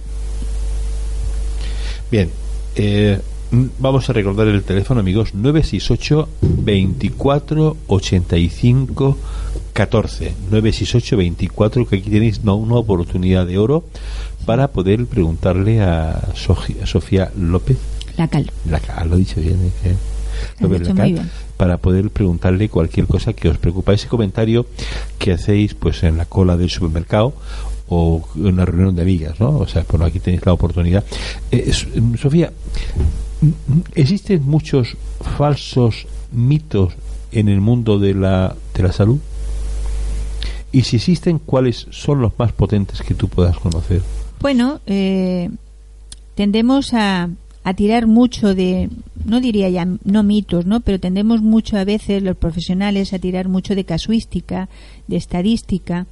[2.12, 2.30] Bien,
[2.76, 3.20] eh,
[3.80, 9.18] vamos a recordar el teléfono, amigos, 968 24 85
[9.74, 10.34] 14.
[10.52, 13.84] 968 24, que aquí tenéis no, una oportunidad de oro
[14.46, 17.78] para poder preguntarle a, Sofía López,
[18.18, 18.52] La cal.
[18.70, 19.96] la, ah, lo he dicho bien, ¿eh?
[21.58, 23.94] Para poder preguntarle cualquier cosa que os preocupa.
[23.94, 24.66] Ese comentario
[25.20, 27.34] que hacéis pues en la cola del supermercado
[27.90, 29.58] o en una reunión de amigas, ¿no?
[29.58, 31.04] O sea, bueno, aquí tenéis la oportunidad.
[31.52, 32.52] Eh, es- mm, Sofía,
[33.42, 34.96] mm, mm, ¿existen muchos
[35.38, 36.94] falsos mitos
[37.32, 39.20] en el mundo de la, de la salud?
[40.72, 44.02] Y si existen, ¿cuáles son los más potentes que tú puedas conocer?
[44.42, 45.50] Bueno, eh,
[46.36, 47.30] tendemos a,
[47.64, 48.90] a tirar mucho de,
[49.26, 50.82] no diría ya, no mitos, ¿no?
[50.82, 54.68] Pero tendemos mucho a veces los profesionales a tirar mucho de casuística,
[55.08, 56.06] de estadística,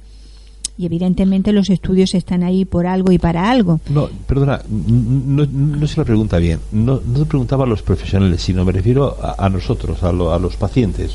[0.78, 3.80] y evidentemente los estudios están ahí por algo y para algo.
[3.90, 6.60] No, perdona, no, no se la pregunta bien.
[6.72, 10.32] No, no te preguntaba a los profesionales, sino me refiero a, a nosotros, a, lo-
[10.32, 11.12] a los pacientes.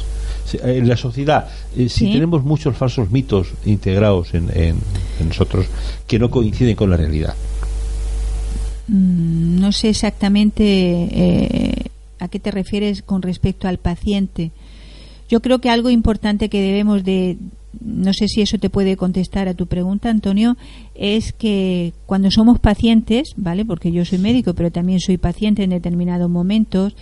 [0.64, 2.12] En la sociedad, eh, si Sí.
[2.14, 4.78] tenemos muchos falsos mitos integrados en, en-
[5.20, 5.66] en nosotros
[6.08, 7.34] que no coinciden con la realidad.
[8.88, 11.86] Mm, No sé exactamente eh,
[12.20, 14.52] a qué te refieres con respecto al paciente.
[15.30, 17.38] Yo creo que algo importante que debemos de,
[17.82, 20.56] no sé si eso te puede contestar a tu pregunta, Antonio,
[20.96, 23.66] es que cuando somos pacientes, ¿vale?
[23.66, 26.96] Porque yo soy médico, pero también soy paciente en determinados momentos,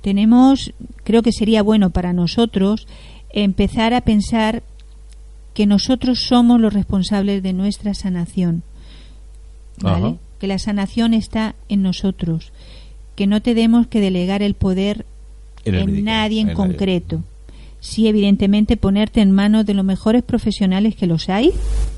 [0.00, 0.72] tenemos,
[1.04, 2.86] creo que sería bueno para nosotros
[3.30, 4.62] empezar a pensar
[5.54, 8.62] que nosotros somos los responsables de nuestra sanación.
[9.80, 10.16] ¿vale?
[10.38, 12.52] Que la sanación está en nosotros,
[13.16, 15.04] que no tenemos que delegar el poder
[15.64, 16.56] En el en, médico, nadie en en nadie.
[16.56, 17.22] concreto.
[17.80, 21.52] Sí, evidentemente, ponerte en manos de los mejores profesionales que los hay,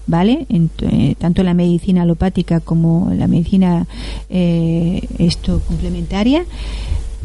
[0.07, 0.44] ¿vale?
[0.50, 3.87] En eh, tanto en la medicina alopática como en la medicina
[4.29, 6.44] eh, esto complementaria,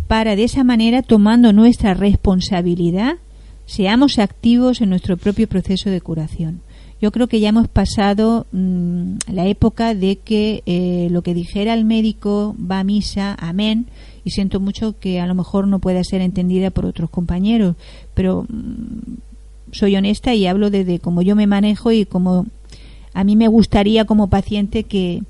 [0.08, 3.16] para de esa manera, tomando nuestra responsabilidad,
[3.66, 6.62] seamos activos en nuestro propio proceso de curación.
[7.02, 11.74] Yo creo que ya hemos pasado mm, la época de que eh, lo que dijera
[11.74, 13.88] el médico va a misa, amén,
[14.24, 17.76] y siento mucho que a lo mejor no pueda ser entendida por otros compañeros,
[18.14, 19.18] pero mm,
[19.72, 22.46] soy honesta y hablo desde cómo yo me manejo y como
[23.14, 25.24] a mí me gustaría como paciente que,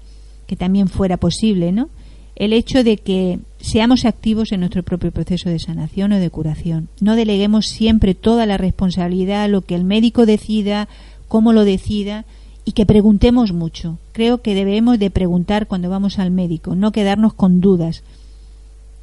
[0.47, 1.89] que también fuera posible, ¿no?
[2.35, 6.89] El hecho de que seamos activos en nuestro propio proceso de sanación o de curación.
[6.99, 10.89] No deleguemos siempre toda la responsabilidad a lo que el médico decida,
[11.27, 12.25] cómo lo decida
[12.65, 13.97] y que preguntemos mucho.
[14.11, 18.03] Creo que debemos de preguntar cuando vamos al médico, no quedarnos con dudas.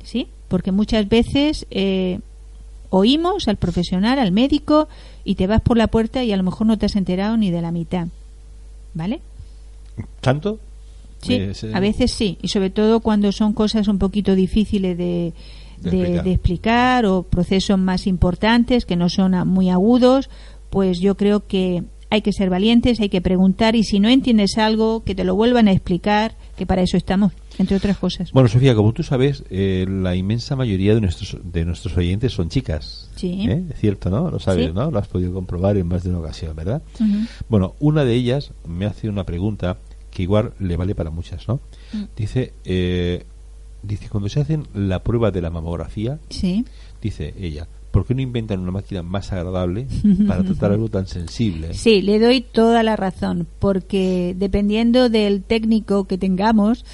[0.02, 0.26] ¿Sí?
[0.48, 2.18] Porque muchas veces eh,
[2.90, 4.88] oímos al profesional, al médico,
[5.24, 7.50] y te vas por la puerta y a lo mejor no te has enterado ni
[7.50, 8.08] de la mitad.
[8.94, 9.20] ¿Vale?
[10.20, 10.58] ¿Tanto?
[11.22, 15.32] Sí, Eh, a veces sí, y sobre todo cuando son cosas un poquito difíciles de,
[15.78, 16.24] De de- explicar.
[16.24, 20.28] de explicar o procesos más importantes que no son muy agudos,
[20.68, 24.58] pues yo creo que hay que ser valientes, hay que preguntar y si no entiendes
[24.58, 28.32] algo, que te lo vuelvan a explicar, que para eso estamos, entre otras cosas.
[28.32, 32.50] Bueno, Sofía, como tú sabes, eh, la inmensa mayoría de nuestros de nuestros oyentes son
[32.50, 33.08] chicas.
[33.16, 33.46] Sí.
[33.48, 33.64] ¿Eh?
[33.72, 34.30] Es cierto, ¿no?
[34.30, 34.72] Lo sabes, Sí.
[34.74, 34.90] ¿no?
[34.90, 36.82] Lo has podido comprobar en más de una ocasión, ¿verdad?
[37.48, 39.78] Bueno, una de ellas me hace una pregunta
[40.10, 41.60] que igual le vale para muchas, ¿no?
[41.94, 42.02] Mm.
[42.14, 43.24] Dice, eh,
[43.82, 46.66] dice cuando se hacen la prueba de la mamografía, Sí.
[47.00, 49.86] dice ella, ¿por qué no inventan una máquina más agradable
[50.26, 51.74] para tratar algo tan sensible?
[51.74, 56.84] Sí, le doy toda la razón, porque dependiendo del técnico que tengamos,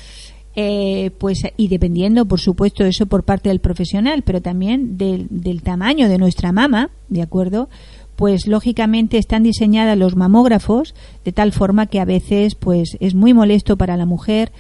[0.55, 5.63] eh, pues y dependiendo, por supuesto, eso por parte del profesional, pero también del, del
[5.63, 7.69] tamaño de nuestra mama, ¿de acuerdo?
[8.17, 13.33] Pues lógicamente están diseñadas los mamógrafos de tal forma que a veces pues es muy
[13.33, 14.51] molesto para la mujer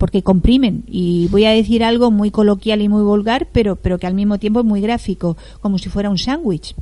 [0.00, 4.06] porque comprimen y voy a decir algo muy coloquial y muy vulgar, pero pero que
[4.06, 6.74] al mismo tiempo es muy gráfico, como si fuera un sándwich.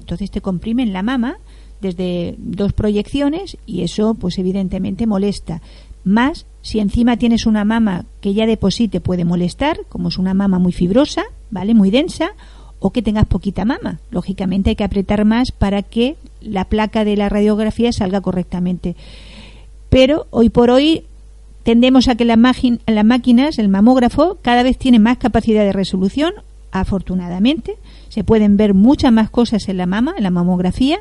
[0.00, 1.36] Entonces te comprimen la mama
[1.82, 5.60] desde dos proyecciones y eso pues evidentemente molesta.
[6.02, 10.58] Más si encima tienes una mama que ya de puede molestar, como es una mama
[10.58, 11.74] muy fibrosa, ¿vale?
[11.74, 12.30] Muy densa,
[12.78, 14.00] o que tengas poquita mama.
[14.10, 18.96] Lógicamente hay que apretar más para que la placa de la radiografía salga correctamente.
[19.90, 21.04] Pero hoy por hoy
[21.62, 26.32] tendemos a que las, máquinas, el mamógrafo, cada vez tiene más capacidad de resolución,
[26.70, 27.76] afortunadamente.
[28.08, 30.98] Se pueden ver muchas más cosas en la mama, en la mamografía,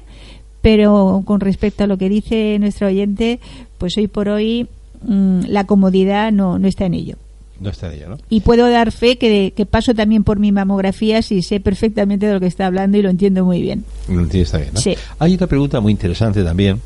[0.61, 3.39] pero con respecto a lo que dice nuestro oyente,
[3.77, 4.67] pues hoy por hoy
[5.03, 7.15] mm, la comodidad no, no está en ello.
[7.59, 8.17] No está en ella, ¿no?
[8.29, 12.33] Y puedo dar fe que, que paso también por mi mamografía y sé perfectamente de
[12.33, 13.85] lo que está hablando y lo entiendo muy bien.
[14.07, 14.79] Lo entiendes también, ¿no?
[14.79, 14.95] Sí.
[15.19, 16.79] Hay otra pregunta muy interesante también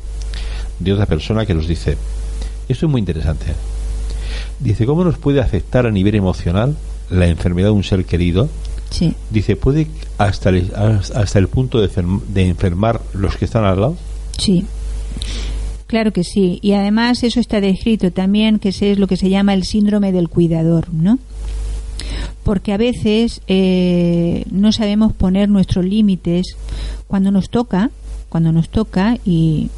[0.78, 1.96] de otra persona que nos dice,
[2.68, 3.46] esto es muy interesante.
[4.58, 6.76] Dice, ¿cómo nos puede afectar a nivel emocional
[7.10, 8.48] la enfermedad de un ser querido?
[8.90, 9.14] Sí.
[9.30, 11.90] Dice, ¿puede hasta el, hasta el punto de,
[12.28, 13.96] de enfermar los que están al lado?
[14.38, 14.64] Sí.
[15.86, 16.58] Claro que sí.
[16.62, 20.28] Y además eso está descrito también, que es lo que se llama el síndrome del
[20.28, 21.18] cuidador, ¿no?
[22.42, 26.56] Porque a veces eh, no sabemos poner nuestros límites
[27.06, 27.90] cuando nos toca,
[28.28, 29.70] cuando nos toca y,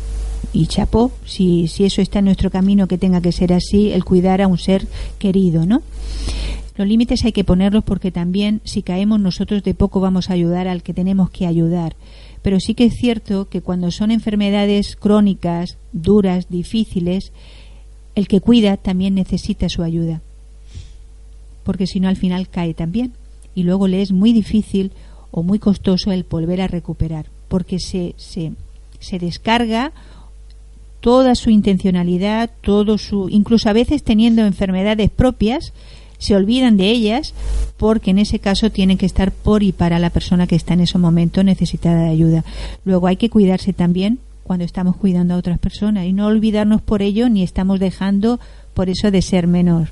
[0.52, 4.04] y chapó, si, si eso está en nuestro camino que tenga que ser así, el
[4.04, 4.86] cuidar a un ser
[5.18, 5.82] querido, ¿no?
[6.76, 10.68] Los límites hay que ponerlos porque también si caemos nosotros de poco vamos a ayudar
[10.68, 11.96] al que tenemos que ayudar.
[12.40, 17.32] Pero sí que es cierto que cuando son enfermedades crónicas, duras, difíciles,
[18.14, 20.22] el que cuida también necesita su ayuda.
[21.64, 23.12] Porque si no, al final cae también.
[23.56, 24.92] Y luego le es muy difícil
[25.32, 27.26] o muy costoso el volver a recuperar.
[27.48, 28.52] Porque se, se,
[29.00, 29.92] se descarga
[31.00, 35.72] toda su intencionalidad, todo su, incluso a veces teniendo enfermedades propias,
[36.18, 37.32] se olvidan de ellas
[37.76, 40.80] porque en ese caso tienen que estar por y para la persona que está en
[40.80, 42.44] ese momento necesitada de ayuda.
[42.84, 47.02] Luego hay que cuidarse también cuando estamos cuidando a otras personas y no olvidarnos por
[47.02, 48.40] ello ni estamos dejando
[48.74, 49.88] por eso de ser menos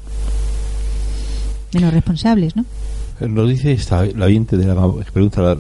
[1.73, 2.65] menos responsables, ¿no?
[3.21, 4.75] Nos dice esta, la oyente de la
[5.13, 5.57] pregunta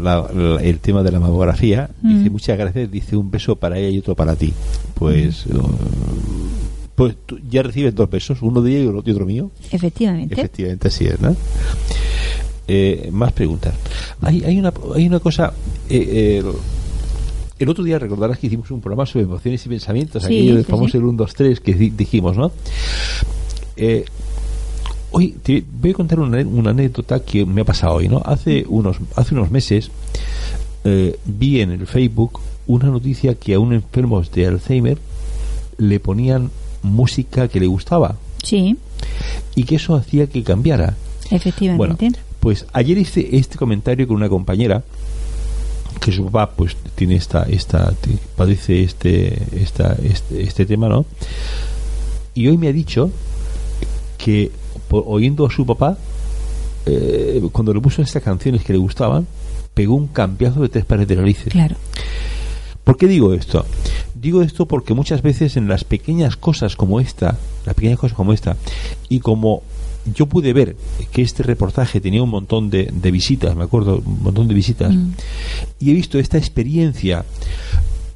[0.62, 1.88] el tema de la mamografía.
[2.02, 2.90] Dice muchas gracias.
[2.90, 4.52] Dice un beso para ella y otro para ti.
[4.94, 5.44] Pues,
[6.94, 9.50] pues tú ya recibes dos besos, uno de ella y otro mío.
[9.70, 10.34] Efectivamente.
[10.34, 11.34] Efectivamente, así es, ¿no?
[12.68, 13.74] Eh, más preguntas.
[14.20, 15.52] Hay, hay, una, hay una cosa.
[15.88, 16.42] Eh,
[17.59, 20.64] el otro día recordarás que hicimos un programa sobre emociones y pensamientos, Sí, aquello del
[20.66, 20.98] sí, famoso sí.
[20.98, 22.52] el 1, 2, 3 que di- dijimos, ¿no?
[25.18, 28.20] Hoy te voy a contar una, una anécdota que me ha pasado hoy, ¿no?
[28.22, 29.90] Hace unos, hace unos meses
[30.84, 34.98] eh, vi en el Facebook una noticia que a un enfermo de Alzheimer
[35.78, 36.50] le ponían
[36.82, 38.76] música que le gustaba Sí,
[39.54, 40.98] y que eso hacía que cambiara.
[41.30, 42.20] Bueno, efectivamente.
[42.38, 44.84] pues ayer hice este comentario con una compañera
[45.98, 47.90] que su papá pues tiene esta esta
[48.36, 51.06] padece este esta este, este tema, ¿no?
[52.34, 53.10] Y hoy me ha dicho
[54.18, 54.50] que
[54.91, 55.97] oyendo a su papá
[56.87, 59.26] eh, cuando le puso estas canciones que le gustaban
[59.74, 61.49] pegó un cambiazo de tres pares de narices.
[61.53, 61.76] claro.
[62.84, 63.66] ¿Por qué digo esto?
[64.14, 68.32] Digo esto porque muchas veces en las pequeñas cosas como esta, las pequeñas cosas como
[68.32, 68.57] esta,
[69.09, 69.62] y como
[70.14, 70.76] yo pude ver
[71.11, 74.95] que este reportaje tenía un montón de, de visitas, me acuerdo, un montón de visitas,
[74.95, 75.11] Mm.
[75.80, 77.24] y he visto esta experiencia,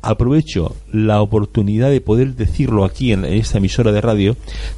[0.03, 4.37] aprovecho la oportunidad de poder decirlo aquí en, esta emisora de radio,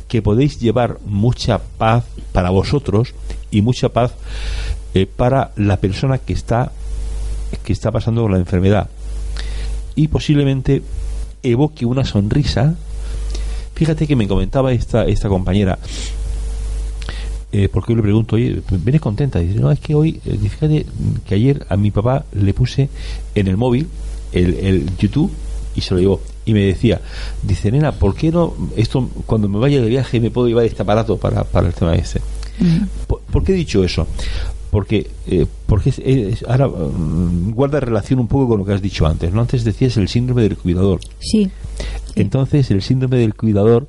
[0.08, 3.14] que podéis llevar mucha paz para vosotros
[3.50, 4.14] y mucha paz
[4.94, 6.72] eh, para la persona que está
[7.64, 8.88] que está pasando la enfermedad
[9.94, 10.82] y posiblemente
[11.42, 12.74] evoque una sonrisa.
[13.74, 15.78] Fíjate que me comentaba esta, esta compañera,
[17.52, 19.38] eh, porque yo le pregunto, oye, ¿vienes contenta?
[19.38, 20.86] Dice, no, es que hoy, eh, fíjate
[21.26, 22.88] que ayer a mi papá le puse
[23.34, 23.88] en el móvil
[24.32, 25.30] el, el YouTube
[25.74, 26.20] y se lo llevó.
[26.44, 27.00] Y me decía,
[27.42, 30.82] dice, nena, ¿por qué no, esto, cuando me vaya de viaje, me puedo llevar este
[30.82, 32.20] aparato para, para el tema este?
[32.58, 32.84] Mm.
[33.06, 34.06] ¿Por, por qué he dicho eso?
[34.72, 38.80] Porque, eh, porque es- es- ahora mm, guarda relación un poco con lo que has
[38.80, 39.30] dicho antes.
[39.30, 39.42] ¿no?
[39.42, 41.00] Antes decías el síndrome del cuidador.
[41.20, 41.50] Sí.
[42.14, 43.86] Entonces, el síndrome del cuidador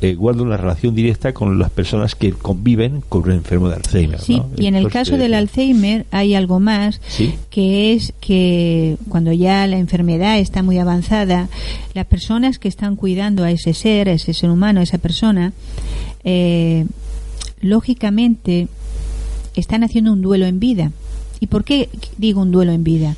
[0.00, 4.20] eh, guarda una relación directa con las personas que conviven con un enfermo de Alzheimer.
[4.20, 4.48] Sí, ¿no?
[4.56, 7.34] y en el caso del eh, Alzheimer hay algo más, Sí.
[7.50, 11.48] que es que cuando ya la enfermedad está muy avanzada,
[11.92, 15.52] las personas que están cuidando a ese ser, a ese ser humano, a esa persona,
[16.24, 16.86] eh,
[17.60, 18.68] lógicamente
[19.60, 20.92] están haciendo un duelo en vida.
[21.40, 21.88] ¿Y por qué
[22.18, 23.16] digo un duelo en vida?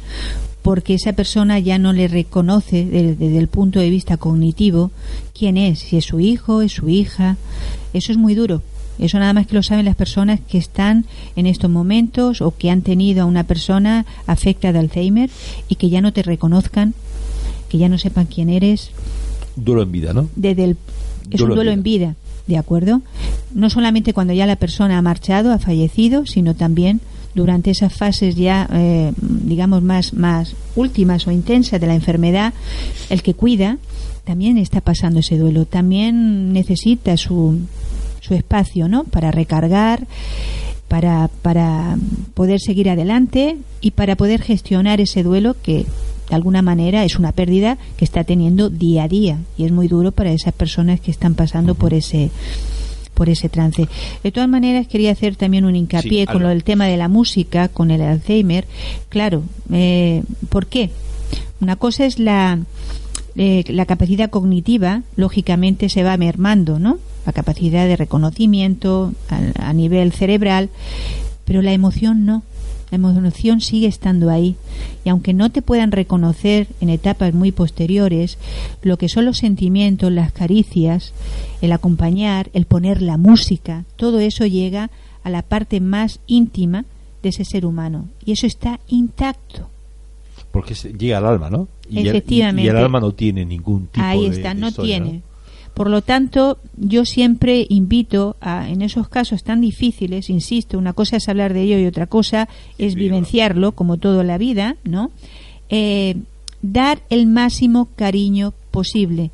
[0.62, 4.90] Porque esa persona ya no le reconoce desde, desde el punto de vista cognitivo
[5.38, 7.36] quién es, si es su hijo, es su hija.
[7.92, 8.62] Eso es muy duro.
[8.98, 11.04] Eso nada más que lo saben las personas que están
[11.36, 15.30] en estos momentos o que han tenido a una persona afecta de Alzheimer
[15.68, 16.94] y que ya no te reconozcan,
[17.68, 18.90] que ya no sepan quién eres,
[19.56, 20.28] Duelo en vida, ¿no?
[20.34, 20.76] desde el
[21.30, 22.16] es Duelo un duelo en en vida,
[22.46, 23.02] ¿de acuerdo?
[23.54, 27.00] No solamente cuando ya la persona ha marchado, ha fallecido, sino también
[27.34, 32.54] durante esas fases ya, eh, digamos, más, más últimas o intensas de la enfermedad,
[33.10, 33.78] el que cuida
[34.24, 37.60] también está pasando ese duelo, también necesita su,
[38.20, 39.04] su espacio, ¿no?
[39.04, 40.06] Para recargar,
[40.88, 41.98] para, para
[42.34, 45.86] poder seguir adelante y para poder gestionar ese duelo que
[46.28, 49.88] de alguna manera es una pérdida que está teniendo día a día y es muy
[49.88, 52.30] duro para esas personas que están pasando por ese
[53.14, 53.88] por ese trance.
[54.22, 57.08] De todas maneras, quería hacer también un hincapié Sí, con lo del tema de la
[57.08, 58.66] música, con el Alzheimer.
[59.08, 60.90] Claro, eh, ¿por qué?
[61.60, 62.58] Una cosa es la,
[63.36, 66.98] eh, la capacidad cognitiva, lógicamente se va mermando, ¿no?
[67.24, 70.68] La capacidad de reconocimiento a, a nivel cerebral,
[71.44, 72.42] pero la emoción no.
[72.94, 74.54] La emoción sigue estando ahí.
[75.04, 78.38] Y aunque no te puedan reconocer en etapas muy posteriores,
[78.82, 81.12] lo que son los sentimientos, las caricias,
[81.60, 84.90] el acompañar, el poner la música, todo eso llega
[85.24, 86.84] a la parte más íntima
[87.24, 88.06] de ese ser humano.
[88.24, 89.68] Y eso está intacto.
[90.52, 91.66] Porque llega al alma, ¿no?
[91.90, 92.62] Y el- Efectivamente.
[92.62, 95.22] Y, el alma no tiene ningún tipo Ahí está, de no historia, tiene.
[95.74, 101.16] Por lo tanto, yo siempre invito a, en esos casos tan difíciles, insisto, una cosa
[101.16, 102.48] es hablar de ello y otra cosa
[102.78, 105.10] es vivenciarlo, como todo en la vida, ¿no?
[105.68, 106.16] eh,
[106.62, 109.30] dar el máximo cariño posible,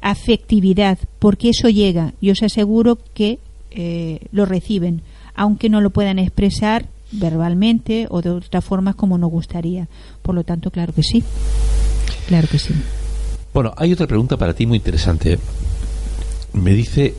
[0.00, 3.38] afectividad, porque eso llega y os aseguro que
[3.70, 5.02] eh, lo reciben,
[5.34, 9.88] aunque no lo puedan expresar verbalmente o de otras formas como nos gustaría.
[10.22, 11.22] Por lo tanto, claro que sí.
[12.28, 12.72] Claro que sí.
[13.52, 15.38] Bueno, hay otra pregunta para ti muy interesante.
[16.52, 17.14] Me dice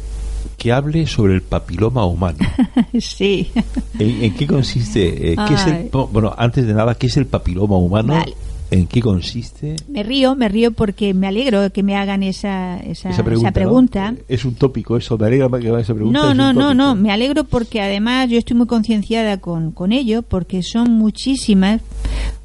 [0.57, 2.39] que hable sobre el papiloma humano.
[2.99, 3.49] sí.
[3.97, 5.31] ¿En, qué consiste?
[5.31, 8.23] Eh, ¿qué es el, bueno, antes de nada, ¿qué es el papiloma humano?
[8.71, 9.75] ¿En qué consiste?
[9.89, 13.11] Me río, me río porque me alegro que me hagan esa, esa,
[13.51, 14.15] pregunta.
[14.29, 16.17] Es un tópico eso, me alegra que esa pregunta.
[16.17, 20.21] No, no, no, no, me alegro porque además yo estoy muy concienciada con, con ello
[20.21, 21.81] porque son muchísimas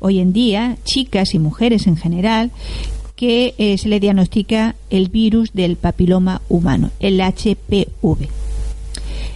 [0.01, 2.51] hoy en día, chicas y mujeres en general,
[3.17, 8.29] que eh, se le diagnostica el virus del papiloma humano, el HPV.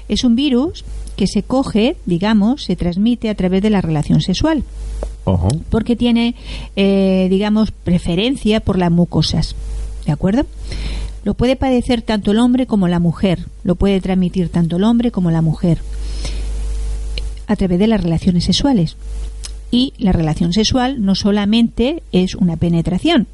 [0.09, 0.85] Es un virus
[1.17, 4.65] que se coge, digamos, se transmite a través de la relación sexual
[5.69, 6.35] porque tiene,
[6.77, 9.55] eh, digamos, preferencia por las mucosas.
[10.07, 10.47] ¿De acuerdo?
[11.25, 13.47] Lo puede padecer tanto el hombre como la mujer.
[13.63, 15.79] Lo puede transmitir tanto el hombre como la mujer
[17.47, 18.97] a través de las relaciones sexuales.
[19.71, 23.29] Y la relación sexual no solamente es una penetración.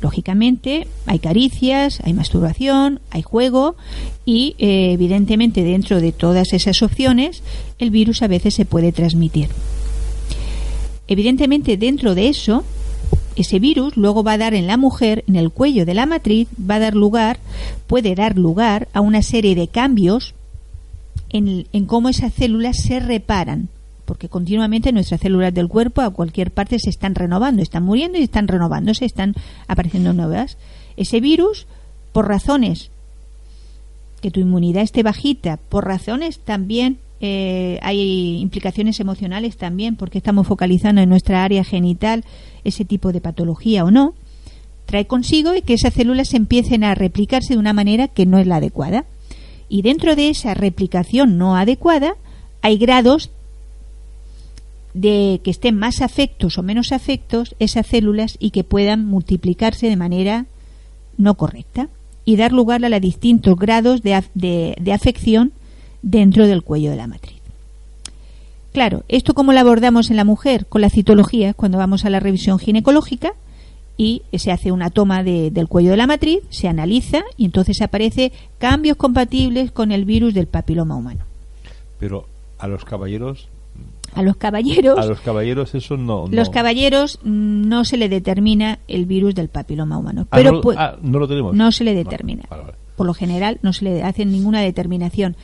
[0.00, 3.76] Lógicamente hay caricias, hay masturbación, hay juego
[4.24, 7.42] y eh, evidentemente dentro de todas esas opciones
[7.78, 9.48] el virus a veces se puede transmitir.
[11.08, 12.64] Evidentemente, dentro de eso,
[13.36, 16.48] ese virus luego va a dar en la mujer, en el cuello de la matriz,
[16.58, 17.38] va a dar lugar,
[17.86, 20.34] puede dar lugar a una serie de cambios
[21.30, 23.68] en, cómo esas células se reparan,
[24.04, 28.22] porque continuamente nuestras células del cuerpo a cualquier parte se están renovando, están muriendo y
[28.22, 29.34] están renovándose, están
[29.68, 30.58] apareciendo nuevas.
[30.96, 31.66] Ese virus,
[32.12, 32.90] por razones
[34.20, 40.46] que tu inmunidad esté bajita, por razones también eh, hay implicaciones emocionales también, porque estamos
[40.46, 42.24] focalizando en nuestra área genital
[42.64, 44.14] ese tipo de patología o no,
[44.86, 48.56] trae consigo que esas células empiecen a replicarse de una manera que no es la
[48.56, 49.04] adecuada.
[49.68, 52.16] Y dentro de esa replicación no adecuada
[52.60, 53.30] hay grados
[54.94, 59.96] de que estén más afectos o menos afectos esas células y que puedan multiplicarse de
[59.96, 60.46] manera
[61.16, 61.88] no correcta
[62.24, 65.52] y dar lugar a los distintos grados de, de afección
[66.02, 67.42] dentro del cuello de la matriz.
[68.72, 70.66] Claro, ¿esto cómo lo abordamos en la mujer?
[70.66, 73.34] Con la citología, cuando vamos a la revisión ginecológica
[73.98, 78.32] y se hace una toma del cuello de la matriz, se analiza y entonces aparece
[78.58, 81.24] cambios compatibles con el virus del papiloma humano.
[81.98, 82.26] Pero
[82.58, 83.48] a los caballeros
[84.14, 89.06] a los caballeros a los caballeros eso no, los caballeros no se le determina el
[89.06, 91.54] virus del papiloma humano ah, pero ah, no, lo tenemos.
[91.54, 92.44] no se le determina.
[92.96, 95.36] por lo general no se le hace ninguna determinación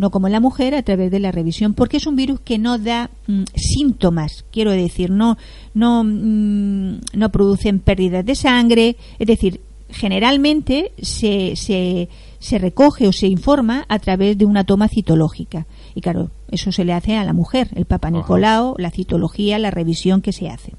[0.00, 2.56] no como en la mujer a través de la revisión, porque es un virus que
[2.56, 5.36] no da mm, síntomas, quiero decir, no,
[5.74, 9.60] no, mm, no producen pérdidas de sangre, es decir,
[9.90, 12.08] generalmente se, se,
[12.38, 15.66] se recoge o se informa a través de una toma citológica.
[15.94, 19.70] Y claro, eso se le hace a la mujer, el Papa Nicolau, la citología, la
[19.70, 20.72] revisión que se hace.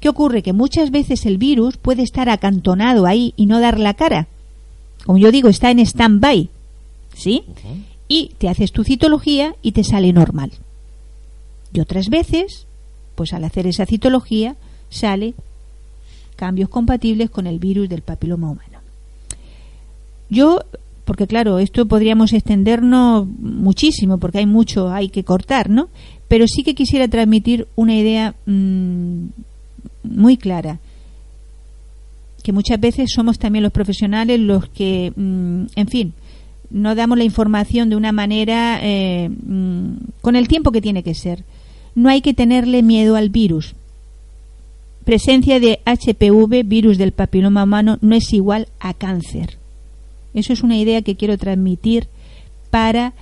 [0.00, 0.42] ¿Qué ocurre?
[0.42, 4.28] Que muchas veces el virus puede estar acantonado ahí y no dar la cara.
[5.04, 6.48] Como yo digo, está en stand-by.
[7.14, 7.44] ¿Sí?
[8.10, 10.50] y te haces tu citología y te sale normal.
[11.72, 12.66] Y otras veces,
[13.14, 14.56] pues al hacer esa citología,
[14.88, 15.34] sale
[16.34, 18.80] cambios compatibles con el virus del papiloma humano.
[20.28, 20.58] Yo,
[21.10, 25.88] porque claro, esto podríamos extendernos muchísimo, porque hay mucho, hay que cortar, ¿no?
[26.28, 29.24] Pero sí que quisiera transmitir una idea mm,
[30.04, 30.78] muy clara
[32.44, 36.12] que muchas veces somos también los profesionales los que, mm, en fin,
[36.70, 41.14] no damos la información de una manera eh, mm, con el tiempo que tiene que
[41.16, 41.42] ser.
[41.96, 43.74] No hay que tenerle miedo al virus.
[45.04, 49.58] Presencia de HPV, virus del papiloma humano, no es igual a cáncer.
[50.34, 52.08] Eso es una idea que quiero transmitir
[52.70, 53.14] para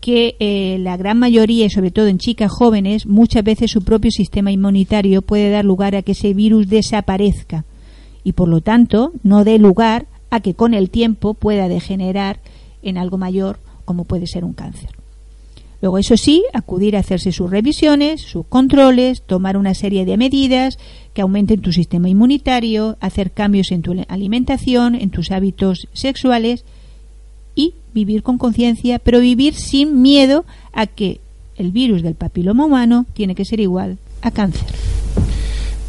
[0.00, 4.10] que eh, la gran mayoría, y sobre todo en chicas jóvenes, muchas veces su propio
[4.10, 7.64] sistema inmunitario puede dar lugar a que ese virus desaparezca
[8.24, 12.40] y por lo tanto no dé lugar a que con el tiempo pueda degenerar
[12.82, 15.01] en algo mayor como puede ser un cáncer.
[15.82, 20.78] Luego, eso sí, acudir a hacerse sus revisiones, sus controles, tomar una serie de medidas
[21.12, 26.64] que aumenten tu sistema inmunitario, hacer cambios en tu alimentación, en tus hábitos sexuales
[27.56, 31.20] y vivir con conciencia, pero vivir sin miedo a que
[31.56, 34.68] el virus del papiloma humano tiene que ser igual a cáncer.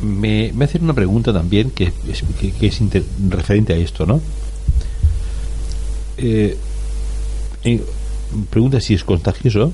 [0.01, 2.23] Me, me hacen una pregunta también que es,
[2.59, 4.21] es referente a esto, ¿no?
[6.17, 6.57] Eh,
[8.49, 9.71] pregunta si es contagioso.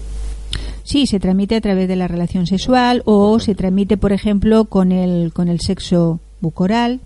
[0.90, 4.92] Sí, se transmite a través de la relación sexual o se transmite, por ejemplo, con
[4.92, 7.00] el, con el sexo bucoral,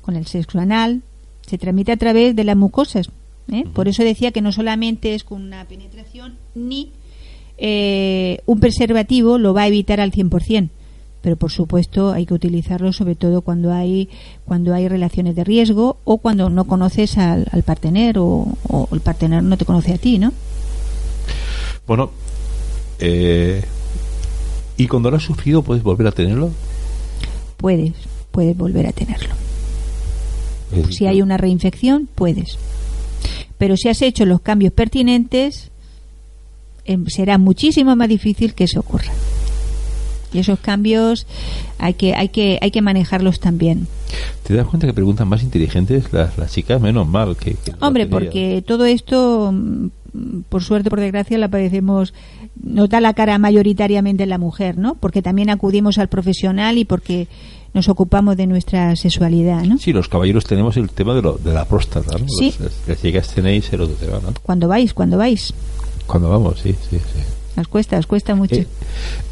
[0.00, 1.02] con el sexo anal.
[1.46, 3.10] Se transmite a través de las mucosas.
[3.52, 3.64] ¿eh?
[3.72, 6.90] Por eso decía que no solamente es con una penetración ni
[7.58, 10.68] eh, un preservativo lo va a evitar al 100%.
[11.20, 14.08] Pero por supuesto hay que utilizarlo sobre todo cuando hay
[14.44, 19.00] cuando hay relaciones de riesgo o cuando no conoces al, al partener o, o el
[19.00, 20.32] partener no te conoce a ti, ¿no?
[21.86, 22.10] Bueno,
[23.04, 23.64] eh,
[24.76, 26.50] ¿y cuando lo has sufrido puedes volver a tenerlo?
[27.56, 27.94] Puedes,
[28.30, 29.34] puedes volver a tenerlo.
[30.70, 32.58] Es Si hay una reinfección, puedes.
[33.58, 35.72] Pero si has hecho los cambios pertinentes,
[36.84, 39.12] em, será muchísimo más difícil que eso ocurra.
[40.32, 41.26] Y esos cambios
[41.78, 43.88] hay que, hay que, hay que manejarlos también.
[44.44, 46.80] ¿Te das cuenta que preguntan más inteligentes las, las chicas?
[46.80, 47.56] Menos mal que...
[47.80, 49.88] Hombre, porque todo esto, mm,
[50.48, 52.12] por suerte, por desgracia, la padecemos,
[52.62, 54.94] nos da la cara mayoritariamente la mujer, ¿no?
[54.96, 57.28] Porque también acudimos al profesional y porque
[57.74, 59.78] nos ocupamos de nuestra sexualidad, ¿no?
[59.78, 62.26] Sí, los caballeros tenemos el tema de, lo, de la próstata, ¿no?
[62.28, 62.52] Sí.
[62.86, 64.34] Las chicas tenéis el otro tema, ¿no?
[64.42, 65.54] Cuando vais, cuando vais.
[66.06, 67.60] Cuando vamos, sí, sí, sí.
[67.60, 68.54] Os cuesta, os cuesta mucho.
[68.56, 68.66] Eh,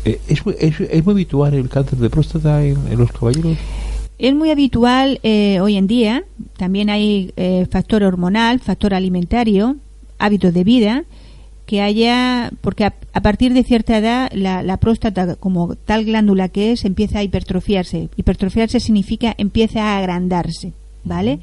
[0.04, 3.58] eh, ¿es, muy- es, es muy habitual el cáncer de próstata en, en los caballeros?
[4.18, 6.24] Es muy habitual eh, hoy en día.
[6.58, 9.76] También hay eh, factor hormonal, factor alimentario,
[10.20, 11.04] hábitos de vida,
[11.66, 16.48] que haya, porque a, a partir de cierta edad la, la próstata, como tal glándula
[16.48, 18.08] que es, empieza a hipertrofiarse.
[18.16, 20.72] Hipertrofiarse significa empieza a agrandarse,
[21.04, 21.38] ¿vale?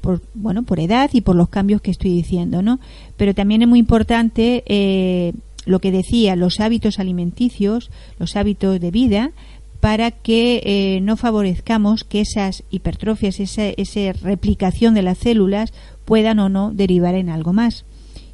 [0.00, 2.80] Por, bueno, por edad y por los cambios que estoy diciendo, ¿no?
[3.18, 5.34] Pero también es muy importante eh,
[5.66, 9.32] lo que decía, los hábitos alimenticios, los hábitos de vida,
[9.80, 15.74] para que eh, no favorezcamos que esas hipertrofias, esa, esa replicación de las células
[16.06, 17.84] puedan o no derivar en algo más.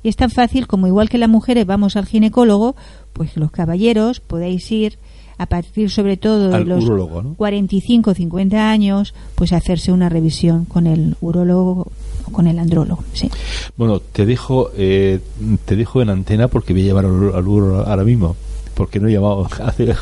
[0.06, 2.76] Y es tan fácil como igual que las mujeres vamos al ginecólogo,
[3.12, 4.98] pues los caballeros podéis ir
[5.36, 7.34] a partir sobre todo de los urólogo, ¿no?
[7.34, 11.88] 45 50 años, pues hacerse una revisión con el urólogo
[12.24, 13.28] o con el andrólogo, sí.
[13.76, 15.18] Bueno, te dejo, eh,
[15.64, 18.36] te dejo en antena porque voy a llevar al, al uro ahora mismo.
[18.74, 19.92] Porque no he llamado hace,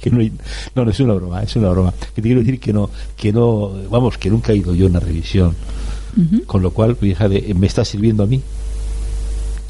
[0.00, 0.32] que no, hay-
[0.76, 1.92] no, no es una broma, es una broma.
[2.14, 4.90] Que te quiero decir que no, que no, vamos, que nunca he ido yo a
[4.90, 5.56] una revisión.
[6.46, 8.40] Con lo cual, fíjate, me está sirviendo a mí.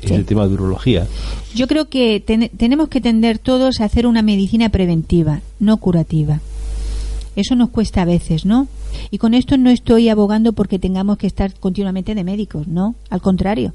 [0.05, 0.14] Sí.
[0.14, 1.07] el tema de urología.
[1.55, 6.40] Yo creo que ten- tenemos que tender todos a hacer una medicina preventiva, no curativa.
[7.36, 8.66] Eso nos cuesta a veces, ¿no?
[9.11, 13.20] Y con esto no estoy abogando porque tengamos que estar continuamente de médicos, no, al
[13.22, 13.72] contrario.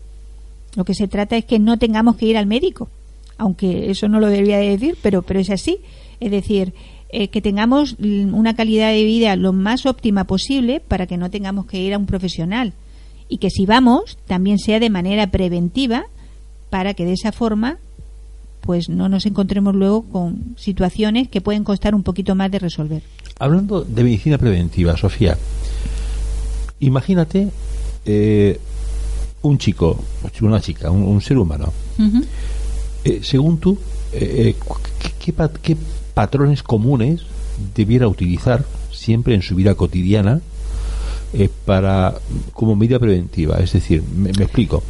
[0.75, 2.89] Lo que se trata es que no tengamos que ir al médico,
[3.37, 5.77] aunque eso no lo debería de decir, pero, pero es así.
[6.19, 6.73] Es decir,
[7.09, 11.65] eh, que tengamos una calidad de vida lo más óptima posible para que no tengamos
[11.65, 12.73] que ir a un profesional.
[13.27, 16.05] Y que si vamos, también sea de manera preventiva
[16.69, 17.77] para que de esa forma
[18.61, 23.03] pues no nos encontremos luego con situaciones que pueden costar un poquito más de resolver.
[23.37, 25.37] Hablando de medicina preventiva, Sofía,
[26.79, 27.49] imagínate
[28.05, 28.59] eh,
[29.43, 30.03] un chico,
[30.41, 31.71] una chica, un, un ser humano.
[33.03, 33.77] Eh, según tú,
[34.13, 34.55] eh, eh,
[35.19, 35.77] ¿qué, qué qué
[36.13, 37.21] patrones comunes
[37.75, 40.41] debiera utilizar siempre en su vida cotidiana
[41.37, 42.15] eh, para
[42.53, 43.57] como medida preventiva?
[43.57, 44.83] Es decir, me, me explico.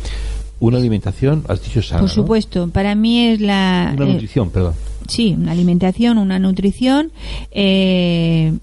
[0.59, 2.15] Una alimentación, has dicho sana, Por ¿no?
[2.15, 3.93] supuesto, para mí es la...
[3.95, 4.73] Una eh, nutrición, perdón.
[5.07, 7.11] sí, una alimentación, una nutrición.
[7.51, 8.53] eh,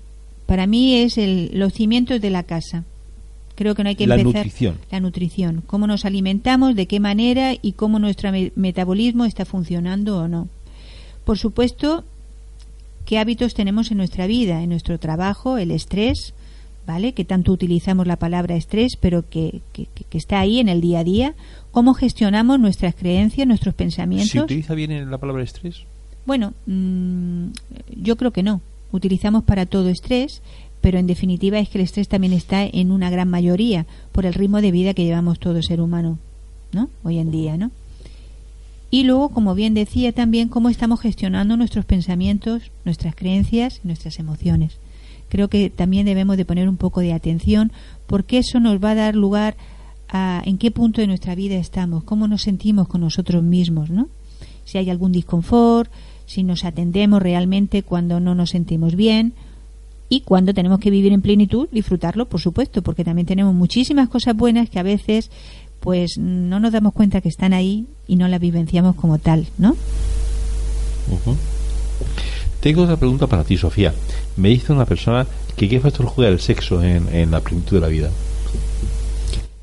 [0.46, 2.84] para mí es el, los cimientos de la casa.
[3.54, 4.44] Creo que no hay que La empezar...
[4.44, 4.78] nutrición.
[4.90, 5.62] La nutrición.
[5.66, 10.48] Cómo nos alimentamos, de qué manera y cómo nuestro me- metabolismo está funcionando o no.
[11.24, 12.04] Por supuesto,
[13.04, 16.34] qué hábitos tenemos en nuestra vida, en nuestro trabajo, el estrés,
[16.86, 17.12] ¿vale?
[17.14, 21.04] Que tanto utilizamos la palabra estrés, pero que, que- está ahí en el día a
[21.04, 21.34] día.
[21.70, 24.34] Cómo gestionamos nuestras creencias, nuestros ¿Se pensamientos.
[24.44, 25.84] utiliza bien la palabra estrés?
[26.26, 27.46] Bueno, mm,
[27.96, 28.60] yo creo que no.
[28.92, 30.42] Utilizamos para todo estrés,
[30.80, 34.34] pero en definitiva es que el estrés también está en una gran mayoría por el
[34.34, 36.18] ritmo de vida que llevamos todo ser humano,
[36.72, 36.90] ¿no?
[37.04, 37.70] Hoy en día, ¿no?
[38.90, 44.18] Y luego, como bien decía también, cómo estamos gestionando nuestros pensamientos, nuestras creencias y nuestras
[44.18, 44.76] emociones.
[45.32, 47.72] Creo que también debemos de poner un poco de atención
[48.06, 49.56] porque eso nos va a dar lugar
[50.10, 54.08] a en qué punto de nuestra vida estamos, cómo nos sentimos con nosotros mismos, ¿no?
[54.66, 55.90] Si hay algún disconfort,
[56.26, 59.32] si nos atendemos realmente cuando no nos sentimos bien
[60.10, 64.36] y cuando tenemos que vivir en plenitud, disfrutarlo, por supuesto, porque también tenemos muchísimas cosas
[64.36, 65.30] buenas que a veces
[65.80, 69.76] pues no nos damos cuenta que están ahí y no las vivenciamos como tal, ¿no?
[72.62, 73.92] Tengo otra pregunta para ti, Sofía.
[74.36, 77.80] Me dice una persona que qué factor juega el sexo en, en la plenitud de
[77.80, 78.08] la vida.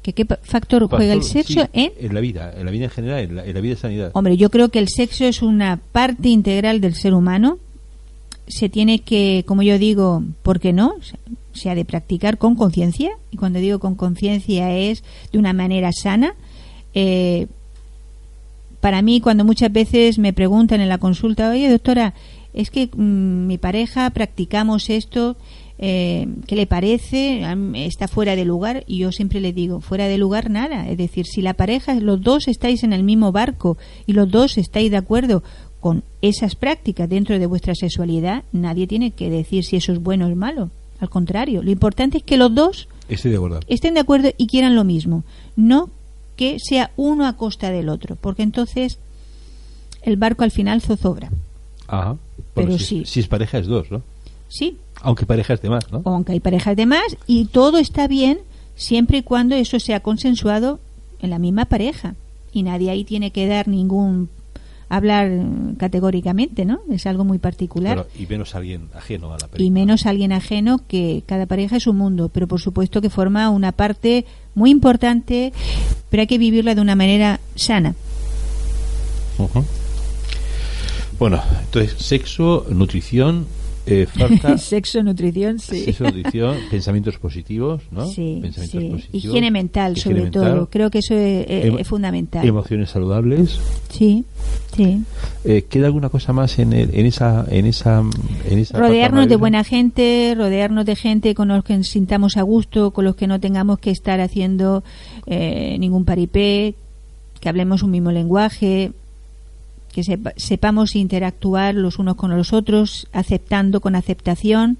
[0.03, 1.93] ¿Que ¿Qué factor juega el sexo sí, en?
[1.97, 4.11] en la vida, en la vida en general, en la, en la vida de sanidad.
[4.15, 7.57] Hombre, yo creo que el sexo es una parte integral del ser humano.
[8.47, 10.95] Se tiene que, como yo digo, ¿por qué no?
[11.53, 13.11] Se ha de practicar con conciencia.
[13.31, 16.35] Y cuando digo con conciencia es de una manera sana.
[16.93, 17.47] Eh,
[18.81, 22.13] para mí, cuando muchas veces me preguntan en la consulta, oye, doctora,
[22.53, 25.37] es que mm, mi pareja practicamos esto,
[25.77, 27.41] eh, ¿qué le parece?
[27.75, 28.83] ¿Está fuera de lugar?
[28.85, 30.89] Y yo siempre le digo, fuera de lugar nada.
[30.89, 34.57] Es decir, si la pareja, los dos estáis en el mismo barco y los dos
[34.57, 35.41] estáis de acuerdo
[35.79, 40.25] con esas prácticas dentro de vuestra sexualidad, nadie tiene que decir si eso es bueno
[40.25, 40.69] o es malo.
[40.99, 43.59] Al contrario, lo importante es que los dos Estoy de acuerdo.
[43.67, 45.23] estén de acuerdo y quieran lo mismo,
[45.55, 45.89] no
[46.35, 48.99] que sea uno a costa del otro, porque entonces
[50.01, 51.31] el barco al final zozobra.
[51.87, 52.17] Ajá.
[52.59, 53.03] Pero si, sí.
[53.05, 54.01] si es pareja es dos, ¿no?
[54.47, 56.01] Sí, Aunque pareja es de más, ¿no?
[56.05, 58.39] aunque hay parejas de más y todo está bien
[58.75, 60.79] siempre y cuando eso sea consensuado
[61.19, 62.15] en la misma pareja
[62.51, 64.29] y nadie ahí tiene que dar ningún
[64.89, 66.79] hablar mm, categóricamente, ¿no?
[66.91, 67.93] Es algo muy particular.
[67.93, 69.63] Claro, y menos alguien ajeno a la película.
[69.63, 73.49] y menos alguien ajeno que cada pareja es un mundo, pero por supuesto que forma
[73.49, 75.53] una parte muy importante,
[76.09, 77.93] pero hay que vivirla de una manera sana.
[81.19, 83.45] Bueno, entonces, sexo, nutrición,
[83.85, 84.57] eh, falta...
[84.57, 85.83] Sexo, nutrición, sí.
[85.85, 88.05] Sexo, nutrición, pensamientos positivos, ¿no?
[88.07, 88.89] Sí, Pensamientos sí.
[88.89, 89.25] positivos.
[89.25, 90.69] Higiene mental, higiene sobre mental, todo.
[90.69, 92.45] Creo que eso es, es- es fundamental.
[92.47, 93.59] Emociones saludables.
[93.89, 94.23] Sí,
[94.75, 95.01] sí.
[95.43, 98.03] Eh, ¿Queda alguna cosa más en, el- en esa en esa
[98.49, 102.43] en esa Rodearnos de buena gente, rodearnos de gente con los que nos sintamos a
[102.43, 104.83] gusto, con los que no tengamos que estar haciendo
[105.25, 106.75] eh, ningún paripé,
[107.41, 108.91] que hablemos un mismo lenguaje,
[109.91, 114.77] que sepa- sepamos interactuar los unos con los otros, aceptando con aceptación.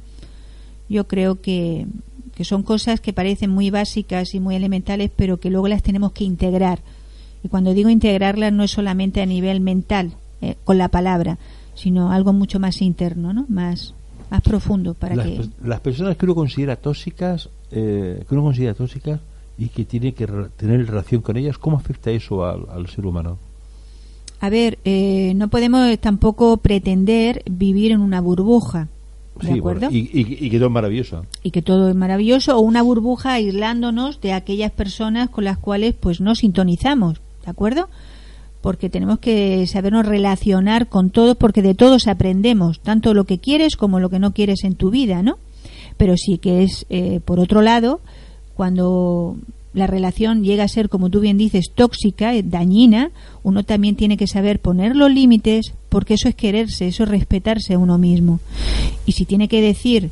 [0.88, 1.86] Yo creo que,
[2.36, 6.12] que son cosas que parecen muy básicas y muy elementales, pero que luego las tenemos
[6.14, 6.80] que integrar.
[7.44, 11.38] Y cuando digo integrarlas no es solamente a nivel mental, eh, con la palabra,
[11.76, 13.46] sino algo mucho más interno, ¿no?
[13.50, 13.94] Más,
[14.32, 18.74] más profundo para las, que las personas que uno considera tóxicas, eh, que uno considera
[18.74, 19.20] tóxicas
[19.58, 20.26] y que tiene que
[20.58, 23.38] tener relación con ellas, ¿cómo afecta eso al, al ser humano?
[24.42, 28.88] A ver, eh, no podemos tampoco pretender vivir en una burbuja,
[29.42, 29.90] ¿de Sí, acuerdo?
[29.90, 31.26] bueno, y, y, y que todo es maravilloso.
[31.44, 35.94] y que todo es maravilloso o una burbuja aislándonos de aquellas personas con las cuales
[36.00, 37.90] pues no sintonizamos, ¿de acuerdo?
[38.62, 43.76] Porque tenemos que sabernos relacionar con todos porque de todos aprendemos, tanto lo que quieres
[43.78, 45.38] como lo que no quieres en tu vida, ¿no?
[45.98, 48.00] Pero sí que es, eh, por otro lado,
[48.56, 49.36] cuando
[49.74, 53.12] la relación llega a ser, como tú bien dices, tóxica, eh, dañina,
[53.44, 57.76] uno también tiene que saber poner los límites, porque eso es quererse, eso es respetarse
[57.76, 58.40] a uno mismo.
[59.06, 60.10] Y si tiene que decir,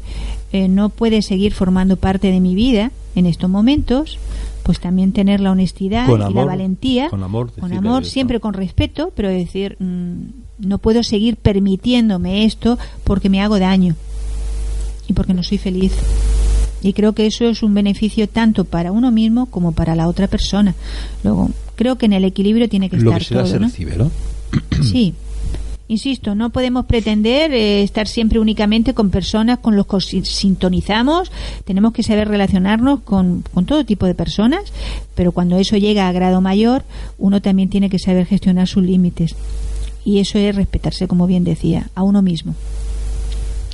[0.51, 4.19] eh, no puede seguir formando parte de mi vida en estos momentos,
[4.63, 8.53] pues también tener la honestidad Con y la valentía, con amor, con amor, siempre con
[8.53, 13.95] respeto, pero decir, mm, no puedo seguir permitiéndome esto porque me hago daño
[15.07, 15.93] y porque no soy feliz.
[16.81, 20.27] Y creo que eso es un beneficio tanto para uno mismo como para la otra
[20.27, 20.75] persona.
[21.23, 23.65] Luego, creo que en el equilibrio tiene que Lo estar que se todo, se ¿no?
[23.67, 24.11] recibe, ¿no?
[24.83, 25.13] Sí.
[25.89, 31.31] Insisto, no podemos pretender eh, estar siempre únicamente con personas con los que si- sintonizamos.
[31.63, 34.63] Tenemos que saber relacionarnos con, con todo tipo de personas,
[35.15, 36.83] pero cuando eso llega a grado mayor,
[37.17, 39.33] uno también tiene que saber gestionar sus límites.
[40.03, 42.53] Y eso es respetarse, como bien decía, a uno mismo.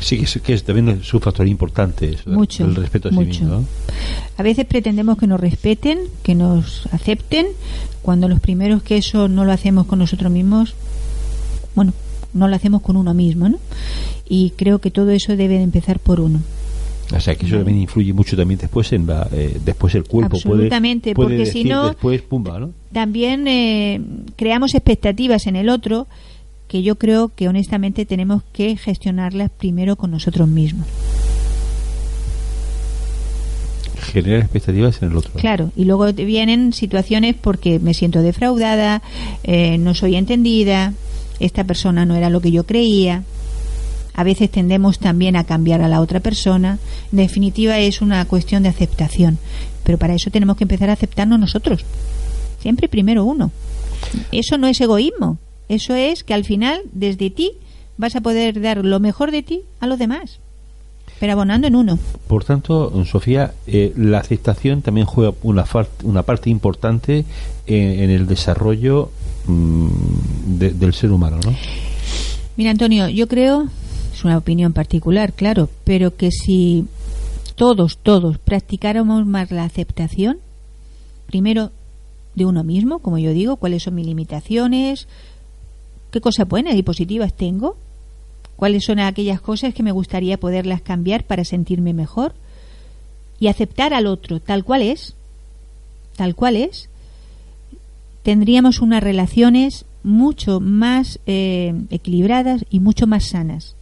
[0.03, 3.11] Sí, que es, que es también es un factor importante eso, Mucho, del respeto a
[3.11, 3.47] sí mismo.
[3.47, 3.65] ¿no?
[4.37, 7.47] A veces pretendemos que nos respeten, que nos acepten,
[8.01, 10.73] cuando los primeros que eso no lo hacemos con nosotros mismos,
[11.75, 11.93] bueno,
[12.33, 13.57] no lo hacemos con uno mismo, ¿no?
[14.27, 16.41] Y creo que todo eso debe de empezar por uno.
[17.15, 20.31] O sea, que eso también influye mucho también después en la, eh, después el cuerpo
[20.39, 22.71] puede- Absolutamente, puede, porque si no- después pumba, ¿no?
[22.91, 24.01] También eh,
[24.35, 26.07] creamos expectativas en el otro
[26.73, 30.87] que yo creo que honestamente tenemos que gestionarlas primero con nosotros mismos.
[34.11, 35.33] Generar expectativas en el otro.
[35.33, 39.03] Claro, y luego vienen situaciones porque me siento defraudada,
[39.43, 40.93] eh, no soy entendida,
[41.39, 43.21] esta persona no era lo que yo creía.
[44.15, 46.79] A veces tendemos también a cambiar a la otra persona.
[47.11, 49.37] En definitiva, es una cuestión de aceptación.
[49.83, 51.85] Pero para eso tenemos que empezar a aceptarnos nosotros.
[52.61, 53.51] Siempre primero uno.
[54.31, 55.37] Eso no es egoísmo.
[55.69, 57.51] Eso es que al final, desde ti,
[57.97, 60.39] vas a poder dar lo mejor de ti a los demás.
[61.19, 61.99] Pero abonando en uno.
[62.27, 65.63] Por tanto, Sofía, eh, la aceptación también juega una,
[66.03, 67.23] una parte importante
[67.65, 69.09] en, en el desarrollo
[69.45, 69.87] mm,
[70.57, 71.55] de- del ser humano, ¿no?
[72.57, 73.67] Mira, Antonio, yo creo,
[74.13, 76.85] es una opinión particular, claro, pero que si
[77.55, 80.39] todos, todos practicáramos más la aceptación,
[81.27, 81.71] primero
[82.35, 85.07] de uno mismo, como yo digo, cuáles son mis limitaciones,
[86.13, 87.75] qué cosas buenas y positivas tengo,
[88.55, 92.35] cuáles son aquellas cosas que me gustaría poderlas cambiar para sentirme mejor
[93.39, 95.15] y aceptar al otro tal cual es,
[96.15, 96.87] tal cual es,
[98.21, 103.75] tendríamos unas relaciones mucho más eh, equilibradas y mucho más sanas,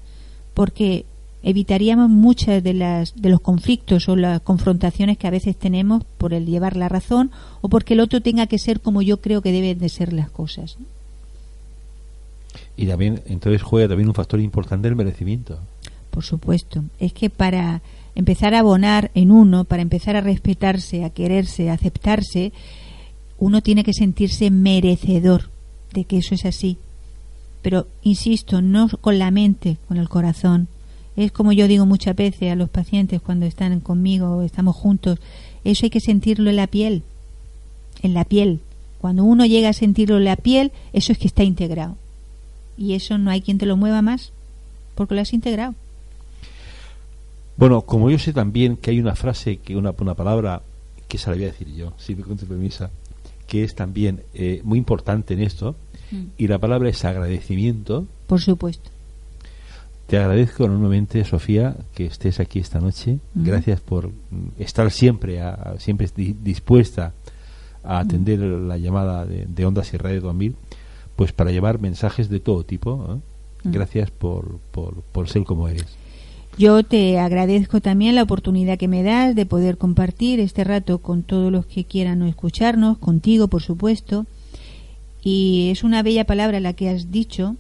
[0.54, 1.04] porque
[1.44, 6.34] evitaríamos muchas de las de los conflictos o las confrontaciones que a veces tenemos por
[6.34, 7.30] el llevar la razón
[7.60, 10.30] o porque el otro tenga que ser como yo creo que deben de ser las
[10.30, 10.78] cosas.
[12.76, 15.60] Y también entonces juega también un factor importante el merecimiento.
[16.10, 17.82] Por supuesto, es que para
[18.16, 22.52] empezar a abonar en uno, para empezar a respetarse, a quererse, a aceptarse,
[23.38, 25.50] uno tiene que sentirse merecedor
[25.94, 26.78] de que eso es así.
[27.62, 30.68] Pero, insisto, no con la mente, con el corazón.
[31.16, 35.20] Es como yo digo muchas veces a los pacientes cuando están conmigo o estamos juntos,
[35.64, 37.04] eso hay que sentirlo en la piel,
[38.02, 38.60] en la piel.
[39.00, 41.98] Cuando uno llega a sentirlo en la piel, eso es que está integrado.
[42.82, 44.32] Y eso no hay quien te lo mueva más,
[44.96, 45.76] porque lo has integrado.
[47.56, 50.64] Bueno, como yo sé también que hay una frase, que una, una palabra,
[51.08, 52.90] que se la voy a decir yo, si me con tu permisa,
[53.46, 55.76] que es también eh, muy importante en esto,
[56.10, 56.24] mm.
[56.40, 58.08] y la palabra es agradecimiento.
[58.26, 58.90] Por supuesto.
[60.08, 63.20] Te agradezco enormemente, Sofía, que estés aquí esta noche.
[63.36, 64.10] Gracias por
[64.58, 67.14] estar siempre, a, siempre dispuesta
[67.84, 70.56] a atender la llamada de, Ondas y Radio 2000,
[71.16, 73.08] pues para llevar mensajes de todo tipo.
[73.10, 73.18] ¿eh?
[73.64, 75.86] Gracias por, por, por ser como eres.
[76.58, 81.24] Yo te agradezco también la oportunidad que me das de poder compartir este rato con
[81.24, 84.26] todos los que quieran escucharnos, contigo, por supuesto.
[85.24, 87.56] Y es una bella palabra la que has dicho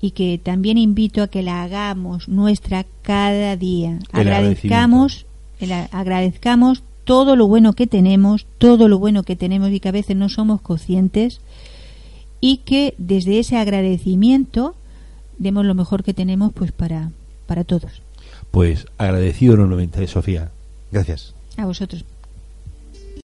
[0.00, 3.98] y que también invito a que la hagamos nuestra cada día.
[4.12, 5.26] agradezcamos,
[5.90, 10.16] agradezcamos todo lo bueno que tenemos, todo lo bueno que tenemos y que a veces
[10.16, 11.40] no somos conscientes
[12.46, 14.76] y que desde ese agradecimiento
[15.36, 17.10] demos lo mejor que tenemos pues para,
[17.48, 18.02] para todos.
[18.52, 20.52] Pues agradecido enormemente, Sofía.
[20.92, 21.34] Gracias.
[21.56, 22.04] A vosotros.